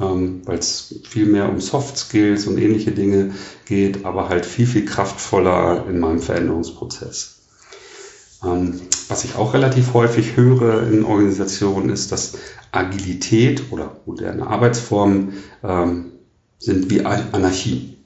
ähm, 0.00 0.42
weil 0.44 0.58
es 0.58 1.00
viel 1.04 1.26
mehr 1.26 1.48
um 1.48 1.60
Soft 1.60 1.96
Skills 1.96 2.48
und 2.48 2.58
ähnliche 2.58 2.90
Dinge 2.90 3.32
geht, 3.66 4.04
aber 4.04 4.28
halt 4.28 4.44
viel, 4.44 4.66
viel 4.66 4.84
kraftvoller 4.84 5.86
in 5.88 6.00
meinem 6.00 6.18
Veränderungsprozess. 6.20 7.41
Ähm, 8.44 8.80
was 9.08 9.24
ich 9.24 9.36
auch 9.36 9.54
relativ 9.54 9.94
häufig 9.94 10.36
höre 10.36 10.86
in 10.88 11.04
Organisationen 11.04 11.90
ist, 11.90 12.12
dass 12.12 12.38
Agilität 12.70 13.64
oder 13.70 13.96
moderne 14.06 14.46
Arbeitsformen 14.46 15.34
ähm, 15.62 16.12
sind 16.58 16.90
wie 16.90 17.04
Anarchie. 17.04 17.98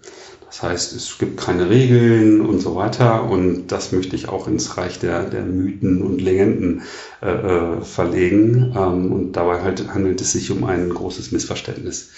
Das 0.46 0.62
heißt, 0.62 0.92
es 0.94 1.18
gibt 1.18 1.38
keine 1.38 1.68
Regeln 1.68 2.40
und 2.40 2.60
so 2.60 2.74
weiter. 2.76 3.24
Und 3.24 3.68
das 3.68 3.92
möchte 3.92 4.16
ich 4.16 4.28
auch 4.28 4.48
ins 4.48 4.76
Reich 4.78 4.98
der, 4.98 5.24
der 5.24 5.42
Mythen 5.42 6.02
und 6.02 6.20
Legenden 6.20 6.82
äh, 7.22 7.30
äh 7.30 7.80
verlegen. 7.82 8.74
Ähm, 8.76 9.12
und 9.12 9.32
dabei 9.32 9.60
halt 9.62 9.92
handelt 9.92 10.20
es 10.20 10.32
sich 10.32 10.50
um 10.50 10.64
ein 10.64 10.88
großes 10.88 11.30
Missverständnis. 11.32 12.10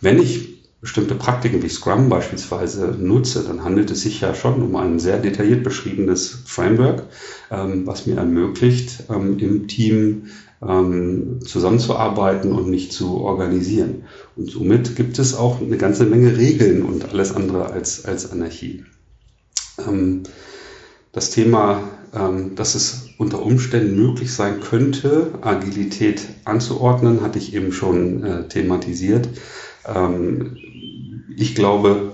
Wenn 0.00 0.20
ich 0.20 0.57
bestimmte 0.80 1.16
Praktiken 1.16 1.62
wie 1.62 1.68
Scrum 1.68 2.08
beispielsweise 2.08 2.96
nutze, 2.98 3.42
dann 3.42 3.64
handelt 3.64 3.90
es 3.90 4.02
sich 4.02 4.20
ja 4.20 4.34
schon 4.34 4.62
um 4.62 4.76
ein 4.76 5.00
sehr 5.00 5.18
detailliert 5.18 5.64
beschriebenes 5.64 6.42
Framework, 6.46 7.04
ähm, 7.50 7.86
was 7.86 8.06
mir 8.06 8.16
ermöglicht, 8.16 9.04
ähm, 9.10 9.38
im 9.38 9.66
Team 9.66 10.26
ähm, 10.62 11.40
zusammenzuarbeiten 11.44 12.52
und 12.52 12.68
mich 12.68 12.92
zu 12.92 13.18
organisieren. 13.18 14.04
Und 14.36 14.50
somit 14.50 14.94
gibt 14.96 15.18
es 15.18 15.34
auch 15.34 15.60
eine 15.60 15.76
ganze 15.76 16.04
Menge 16.04 16.36
Regeln 16.36 16.82
und 16.82 17.10
alles 17.10 17.34
andere 17.34 17.72
als, 17.72 18.04
als 18.04 18.30
Anarchie. 18.30 18.84
Das 21.12 21.30
Thema, 21.30 21.82
ähm, 22.14 22.54
dass 22.54 22.74
es 22.74 23.08
unter 23.18 23.42
Umständen 23.42 23.96
möglich 23.96 24.32
sein 24.32 24.60
könnte, 24.60 25.32
Agilität 25.40 26.22
anzuordnen, 26.44 27.22
hatte 27.22 27.38
ich 27.38 27.54
eben 27.54 27.72
schon 27.72 28.24
äh, 28.24 28.48
thematisiert. 28.48 29.28
Ähm, 29.86 30.56
ich 31.36 31.54
glaube, 31.54 32.12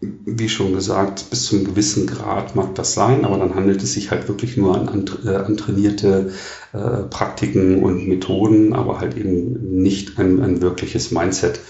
wie 0.00 0.48
schon 0.48 0.74
gesagt, 0.74 1.30
bis 1.30 1.46
zu 1.46 1.56
einem 1.56 1.64
gewissen 1.64 2.06
Grad 2.06 2.54
mag 2.54 2.74
das 2.74 2.92
sein, 2.92 3.24
aber 3.24 3.38
dann 3.38 3.54
handelt 3.54 3.82
es 3.82 3.94
sich 3.94 4.10
halt 4.10 4.28
wirklich 4.28 4.56
nur 4.56 4.76
an, 4.76 4.88
an, 4.88 5.06
äh, 5.26 5.56
trainierte 5.56 6.32
äh, 6.72 7.02
Praktiken 7.08 7.82
und 7.82 8.06
Methoden, 8.06 8.74
aber 8.74 9.00
halt 9.00 9.16
eben 9.16 9.80
nicht 9.82 10.18
ein, 10.18 10.42
ein 10.42 10.60
wirkliches 10.60 11.12
Mindset, 11.12 11.60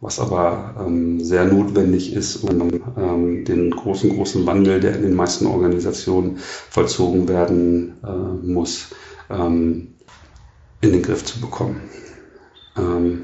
was 0.00 0.18
aber 0.18 0.74
ähm, 0.84 1.22
sehr 1.22 1.44
notwendig 1.44 2.12
ist, 2.12 2.36
um 2.36 2.70
ähm, 2.96 3.44
den 3.44 3.70
großen, 3.70 4.10
großen 4.10 4.44
Wandel, 4.46 4.80
der 4.80 4.96
in 4.96 5.02
den 5.02 5.14
meisten 5.14 5.46
Organisationen 5.46 6.38
vollzogen 6.38 7.28
werden 7.28 7.94
äh, 8.04 8.46
muss, 8.46 8.88
ähm, 9.30 9.94
in 10.80 10.92
den 10.92 11.02
Griff 11.02 11.24
zu 11.24 11.40
bekommen. 11.40 11.80
Ähm, 12.76 13.22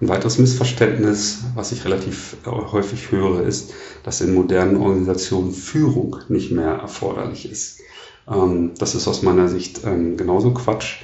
ein 0.00 0.08
weiteres 0.08 0.38
Missverständnis, 0.38 1.44
was 1.54 1.72
ich 1.72 1.84
relativ 1.84 2.36
häufig 2.46 3.12
höre, 3.12 3.42
ist, 3.42 3.72
dass 4.02 4.20
in 4.20 4.34
modernen 4.34 4.76
Organisationen 4.76 5.52
Führung 5.52 6.16
nicht 6.28 6.50
mehr 6.50 6.72
erforderlich 6.72 7.50
ist. 7.50 7.80
Ähm, 8.28 8.72
das 8.78 8.94
ist 8.94 9.06
aus 9.08 9.22
meiner 9.22 9.48
Sicht 9.48 9.82
ähm, 9.84 10.16
genauso 10.16 10.52
Quatsch. 10.52 11.02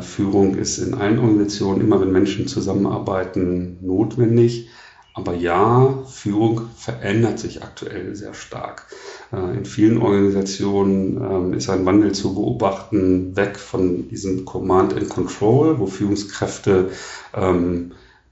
Führung 0.00 0.54
ist 0.56 0.78
in 0.78 0.94
allen 0.94 1.18
Organisationen, 1.18 1.80
immer 1.80 2.00
wenn 2.00 2.12
Menschen 2.12 2.46
zusammenarbeiten, 2.46 3.78
notwendig. 3.80 4.68
Aber 5.14 5.34
ja, 5.34 6.04
Führung 6.06 6.62
verändert 6.76 7.38
sich 7.38 7.62
aktuell 7.62 8.14
sehr 8.14 8.34
stark. 8.34 8.86
Äh, 9.32 9.58
in 9.58 9.64
vielen 9.64 9.98
Organisationen 10.00 11.16
ähm, 11.16 11.54
ist 11.54 11.68
ein 11.68 11.84
Wandel 11.84 12.12
zu 12.12 12.34
beobachten, 12.34 13.36
weg 13.36 13.58
von 13.58 14.08
diesem 14.08 14.44
Command 14.44 14.94
and 14.94 15.08
Control, 15.08 15.78
wo 15.78 15.86
Führungskräfte 15.86 16.90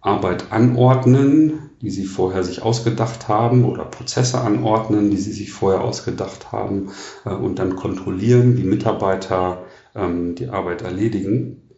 Arbeit 0.03 0.51
anordnen, 0.51 1.71
die 1.83 1.91
sie 1.91 2.05
vorher 2.05 2.43
sich 2.43 2.63
ausgedacht 2.63 3.29
haben 3.29 3.65
oder 3.65 3.85
Prozesse 3.85 4.41
anordnen, 4.41 5.11
die 5.11 5.19
sie 5.19 5.33
sich 5.33 5.53
vorher 5.53 5.83
ausgedacht 5.83 6.53
haben 6.53 6.91
äh, 7.25 7.31
und 7.31 7.59
dann 7.59 7.77
kontrollieren, 7.77 8.57
wie 8.57 8.65
Mitarbeiter 8.65 9.65
ähm, 10.01 10.35
die 10.35 10.49
Arbeit 10.49 10.83
erledigen, 10.83 11.71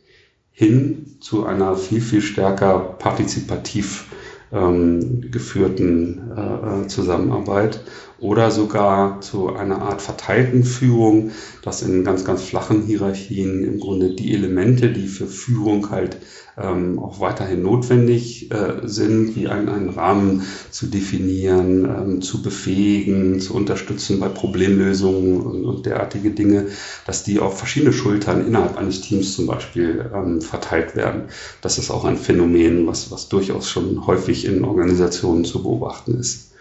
hin 0.50 1.16
zu 1.20 1.46
einer 1.46 1.76
viel, 1.76 2.00
viel 2.00 2.20
stärker 2.20 2.78
partizipativ 2.78 4.06
ähm, 4.52 5.30
geführten 5.30 6.30
äh, 6.36 6.82
äh, 6.82 6.86
Zusammenarbeit 6.86 7.80
oder 8.18 8.50
sogar 8.50 9.20
zu 9.22 9.54
einer 9.54 9.80
Art 9.80 10.02
verteilten 10.02 10.64
Führung, 10.64 11.30
dass 11.62 11.82
in 11.82 12.04
ganz, 12.04 12.24
ganz 12.24 12.42
flachen 12.42 12.82
Hierarchien 12.82 13.64
im 13.64 13.80
Grunde 13.80 14.14
die 14.14 14.34
Elemente, 14.34 14.92
die 14.92 15.06
für 15.06 15.26
Führung 15.26 15.90
halt 15.90 16.18
ähm, 16.60 16.98
auch 16.98 17.20
weiterhin 17.20 17.62
notwendig 17.62 18.50
äh, 18.50 18.80
sind, 18.84 19.34
wie 19.36 19.48
ein, 19.48 19.68
einen 19.68 19.88
Rahmen 19.90 20.42
zu 20.70 20.86
definieren, 20.86 21.84
ähm, 21.84 22.22
zu 22.22 22.42
befähigen, 22.42 23.40
zu 23.40 23.54
unterstützen 23.54 24.20
bei 24.20 24.28
Problemlösungen 24.28 25.40
und, 25.40 25.64
und, 25.64 25.86
derartige 25.86 26.30
Dinge, 26.30 26.66
dass 27.06 27.24
die 27.24 27.40
auf 27.40 27.58
verschiedene 27.58 27.92
Schultern 27.92 28.46
innerhalb 28.46 28.76
eines 28.76 29.00
Teams 29.00 29.34
zum 29.34 29.46
Beispiel 29.46 30.10
ähm, 30.14 30.40
verteilt 30.40 30.94
werden. 30.94 31.24
Das 31.62 31.78
ist 31.78 31.90
auch 31.90 32.04
ein 32.04 32.18
Phänomen, 32.18 32.86
was, 32.86 33.10
was 33.10 33.28
durchaus 33.28 33.70
schon 33.70 34.06
häufig 34.06 34.44
in 34.44 34.64
Organisationen 34.64 35.44
zu 35.44 35.62
beobachten 35.62 36.18
ist. 36.18 36.52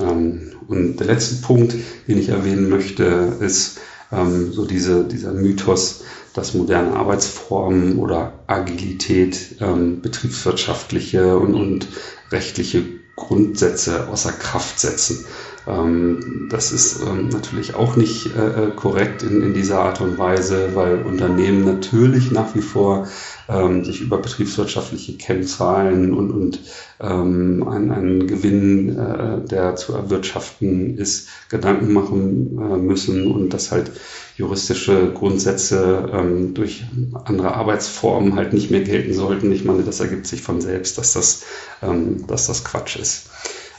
Ähm, 0.00 0.52
und 0.68 0.98
der 0.98 1.06
letzte 1.06 1.36
Punkt, 1.42 1.74
den 2.06 2.18
ich 2.18 2.30
erwähnen 2.30 2.68
möchte, 2.68 3.36
ist 3.40 3.78
ähm, 4.12 4.52
so 4.52 4.64
diese, 4.64 5.04
dieser 5.04 5.32
Mythos, 5.32 6.02
dass 6.38 6.54
moderne 6.54 6.94
Arbeitsformen 6.94 7.98
oder 7.98 8.32
Agilität 8.46 9.56
ähm, 9.60 10.00
betriebswirtschaftliche 10.00 11.36
und, 11.36 11.54
und 11.54 11.88
rechtliche 12.30 12.84
Grundsätze 13.16 14.08
außer 14.08 14.30
Kraft 14.30 14.78
setzen. 14.78 15.24
Ähm, 15.66 16.48
das 16.50 16.70
ist 16.72 17.02
ähm, 17.02 17.28
natürlich 17.28 17.74
auch 17.74 17.96
nicht 17.96 18.34
äh, 18.36 18.68
äh, 18.68 18.70
korrekt 18.70 19.22
in, 19.22 19.42
in 19.42 19.52
dieser 19.52 19.80
Art 19.80 20.00
und 20.00 20.16
Weise, 20.16 20.70
weil 20.74 21.02
Unternehmen 21.02 21.64
natürlich 21.64 22.30
nach 22.30 22.54
wie 22.54 22.62
vor 22.62 23.08
ähm, 23.48 23.84
sich 23.84 24.00
über 24.00 24.18
betriebswirtschaftliche 24.18 25.16
Kennzahlen 25.16 26.14
und, 26.14 26.30
und 26.30 26.60
ähm, 27.00 27.66
einen, 27.68 28.26
Gewinn, 28.26 28.96
äh, 28.96 29.44
der 29.44 29.76
zu 29.76 29.92
erwirtschaften 29.92 30.96
ist, 30.96 31.28
Gedanken 31.48 31.92
machen 31.92 32.58
äh, 32.58 32.76
müssen 32.76 33.30
und 33.30 33.52
dass 33.52 33.72
halt 33.72 33.90
juristische 34.38 35.12
Grundsätze 35.12 36.10
ähm, 36.12 36.54
durch 36.54 36.84
andere 37.24 37.54
Arbeitsformen 37.54 38.36
halt 38.36 38.52
nicht 38.52 38.70
mehr 38.70 38.82
gelten 38.82 39.12
sollten. 39.12 39.50
Ich 39.50 39.64
meine, 39.64 39.82
das 39.82 39.98
ergibt 39.98 40.28
sich 40.28 40.42
von 40.42 40.60
selbst, 40.60 40.96
dass 40.96 41.12
das, 41.12 41.42
ähm, 41.82 42.24
dass 42.28 42.46
das 42.46 42.64
Quatsch 42.64 42.96
ist. 42.96 43.30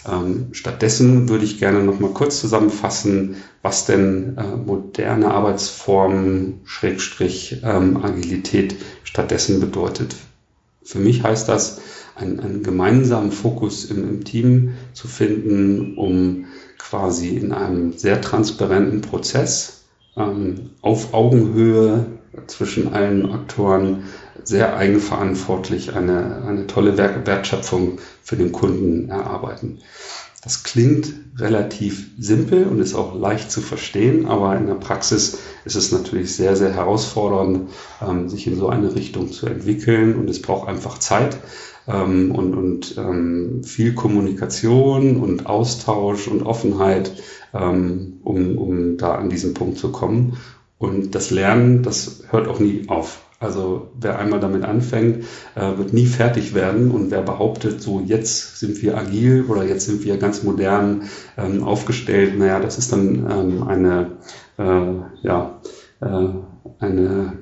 Ähm, 0.05 0.49
stattdessen 0.51 1.29
würde 1.29 1.45
ich 1.45 1.59
gerne 1.59 1.81
noch 1.81 2.01
mal 2.01 2.11
kurz 2.11 2.41
zusammenfassen, 2.41 3.37
was 3.61 3.85
denn 3.85 4.37
äh, 4.37 4.57
moderne 4.57 5.31
Arbeitsformen, 5.31 6.59
Schrägstrich, 6.65 7.61
ähm, 7.63 8.03
Agilität 8.03 8.75
stattdessen 9.05 9.61
bedeutet. 9.61 10.13
Für 10.83 10.99
mich 10.99 11.23
heißt 11.23 11.47
das, 11.47 11.79
einen, 12.15 12.41
einen 12.41 12.63
gemeinsamen 12.63 13.31
Fokus 13.31 13.85
im, 13.85 14.03
im 14.09 14.25
Team 14.25 14.73
zu 14.91 15.07
finden, 15.07 15.95
um 15.97 16.47
quasi 16.77 17.29
in 17.37 17.53
einem 17.53 17.93
sehr 17.93 18.19
transparenten 18.19 18.99
Prozess 18.99 19.78
ähm, 20.19 20.71
auf 20.81 21.13
Augenhöhe 21.13 22.05
zwischen 22.47 22.93
allen 22.93 23.31
Aktoren 23.31 24.03
sehr 24.43 24.75
eigenverantwortlich 24.75 25.95
eine, 25.95 26.43
eine 26.45 26.67
tolle 26.67 26.97
Wertschöpfung 26.97 27.99
für 28.21 28.35
den 28.35 28.51
Kunden 28.51 29.09
erarbeiten. 29.09 29.79
Das 30.41 30.63
klingt 30.63 31.13
relativ 31.37 32.11
simpel 32.17 32.65
und 32.65 32.79
ist 32.79 32.95
auch 32.95 33.13
leicht 33.13 33.51
zu 33.51 33.59
verstehen, 33.59 34.25
aber 34.25 34.55
in 34.55 34.67
der 34.67 34.75
Praxis 34.75 35.39
ist 35.65 35.75
es 35.75 35.91
natürlich 35.91 36.33
sehr, 36.33 36.55
sehr 36.55 36.73
herausfordernd, 36.73 37.69
ähm, 38.01 38.29
sich 38.29 38.47
in 38.47 38.55
so 38.55 38.69
eine 38.69 38.95
Richtung 38.95 39.31
zu 39.31 39.47
entwickeln 39.47 40.15
und 40.15 40.29
es 40.29 40.41
braucht 40.41 40.69
einfach 40.69 40.97
Zeit 40.97 41.37
ähm, 41.89 42.31
und, 42.31 42.55
und 42.55 42.97
ähm, 42.97 43.63
viel 43.65 43.93
Kommunikation 43.93 45.17
und 45.17 45.45
Austausch 45.45 46.29
und 46.29 46.43
Offenheit, 46.43 47.11
um, 47.53 48.21
um 48.55 48.97
da 48.97 49.15
an 49.15 49.29
diesen 49.29 49.53
Punkt 49.53 49.77
zu 49.77 49.91
kommen. 49.91 50.37
Und 50.77 51.13
das 51.15 51.29
Lernen, 51.31 51.83
das 51.83 52.23
hört 52.29 52.47
auch 52.47 52.59
nie 52.59 52.85
auf. 52.87 53.21
Also 53.39 53.91
wer 53.99 54.19
einmal 54.19 54.41
damit 54.41 54.63
anfängt, 54.65 55.25
äh, 55.55 55.77
wird 55.77 55.93
nie 55.93 56.05
fertig 56.05 56.53
werden. 56.53 56.91
Und 56.91 57.09
wer 57.09 57.21
behauptet, 57.21 57.81
so 57.81 58.01
jetzt 58.01 58.59
sind 58.59 58.81
wir 58.81 58.97
agil 58.97 59.45
oder 59.47 59.63
jetzt 59.63 59.85
sind 59.85 60.03
wir 60.03 60.17
ganz 60.17 60.43
modern 60.43 61.03
ähm, 61.37 61.63
aufgestellt, 61.63 62.37
naja, 62.37 62.59
das 62.59 62.77
ist 62.77 62.91
dann 62.91 63.25
ähm, 63.29 63.63
eine, 63.67 64.17
äh, 64.57 65.25
ja, 65.25 65.61
äh, 66.01 66.27
eine 66.79 67.33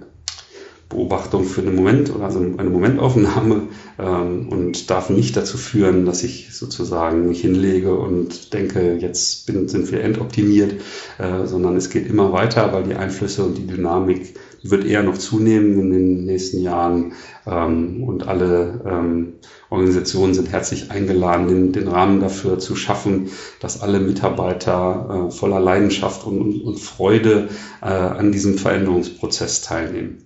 Beobachtung 0.90 1.44
für 1.44 1.62
einen 1.62 1.76
Moment 1.76 2.16
oder 2.16 2.26
also 2.26 2.40
eine 2.40 2.70
Momentaufnahme 2.70 3.64
ähm, 4.00 4.50
und 4.50 4.90
darf 4.90 5.10
nicht 5.10 5.36
dazu 5.36 5.58
führen, 5.58 6.06
dass 6.06 6.24
ich 6.24 6.56
sozusagen 6.56 7.28
mich 7.28 7.42
hinlege 7.42 7.94
und 7.94 8.54
denke, 8.54 8.98
jetzt 9.00 9.46
bin, 9.48 9.68
sind 9.68 9.92
wir 9.92 10.02
endoptimiert, 10.02 10.76
äh, 11.18 11.46
sondern 11.46 11.76
es 11.76 11.90
geht 11.90 12.08
immer 12.10 12.32
weiter, 12.32 12.72
weil 12.72 12.84
die 12.84 12.96
Einflüsse 12.96 13.44
und 13.44 13.58
die 13.58 13.68
Dynamik 13.68 14.36
wird 14.64 14.86
eher 14.86 15.04
noch 15.04 15.18
zunehmen 15.18 15.80
in 15.80 15.92
den 15.92 16.26
nächsten 16.26 16.62
Jahren 16.62 17.14
ähm, 17.46 18.04
und 18.04 18.28
alle 18.28 18.82
ähm, 18.86 19.34
Organisationen 19.70 20.34
sind 20.34 20.52
herzlich 20.52 20.92
eingeladen, 20.92 21.48
den, 21.48 21.72
den, 21.74 21.90
Rahmen 21.90 22.22
dafür 22.22 22.60
zu 22.60 22.78
schaffen, 22.78 23.30
dass 23.60 23.82
alle 23.82 24.00
Mitarbeiter 24.00 25.28
äh, 25.28 25.32
voller 25.32 25.60
Leidenschaft 25.60 26.26
und, 26.26 26.40
und, 26.40 26.62
und 26.62 26.80
Freude 26.80 27.50
äh, 27.82 27.88
an 27.88 28.32
diesem 28.32 28.58
Veränderungsprozess 28.58 29.62
teilnehmen. 29.62 30.24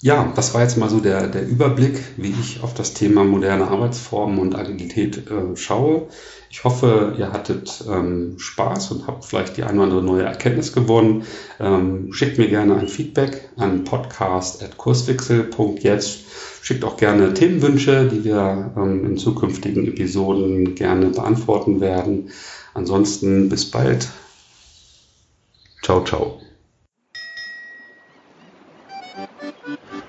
Ja, 0.00 0.32
das 0.36 0.54
war 0.54 0.62
jetzt 0.62 0.76
mal 0.76 0.88
so 0.88 1.00
der, 1.00 1.26
der 1.26 1.44
Überblick, 1.44 2.00
wie 2.16 2.30
ich 2.30 2.62
auf 2.62 2.72
das 2.72 2.94
Thema 2.94 3.24
moderne 3.24 3.66
Arbeitsformen 3.66 4.38
und 4.38 4.54
Agilität 4.54 5.28
äh, 5.28 5.56
schaue. 5.56 6.06
Ich 6.50 6.62
hoffe, 6.62 7.16
ihr 7.18 7.32
hattet 7.32 7.82
ähm, 7.88 8.38
Spaß 8.38 8.92
und 8.92 9.08
habt 9.08 9.24
vielleicht 9.24 9.56
die 9.56 9.64
eine 9.64 9.74
oder 9.74 9.82
andere 9.84 10.02
neue 10.02 10.22
Erkenntnis 10.22 10.72
gewonnen. 10.72 11.24
Ähm, 11.58 12.12
schickt 12.12 12.38
mir 12.38 12.46
gerne 12.48 12.76
ein 12.76 12.86
Feedback 12.86 13.48
an 13.56 13.82
podcast.kurswechsel.jetzt. 13.82 16.20
Schickt 16.62 16.84
auch 16.84 16.96
gerne 16.96 17.34
Themenwünsche, 17.34 18.06
die 18.06 18.22
wir 18.24 18.72
ähm, 18.76 19.04
in 19.04 19.18
zukünftigen 19.18 19.88
Episoden 19.88 20.76
gerne 20.76 21.06
beantworten 21.06 21.80
werden. 21.80 22.30
Ansonsten 22.72 23.48
bis 23.48 23.68
bald. 23.68 24.08
Ciao, 25.82 26.04
ciao. 26.04 26.40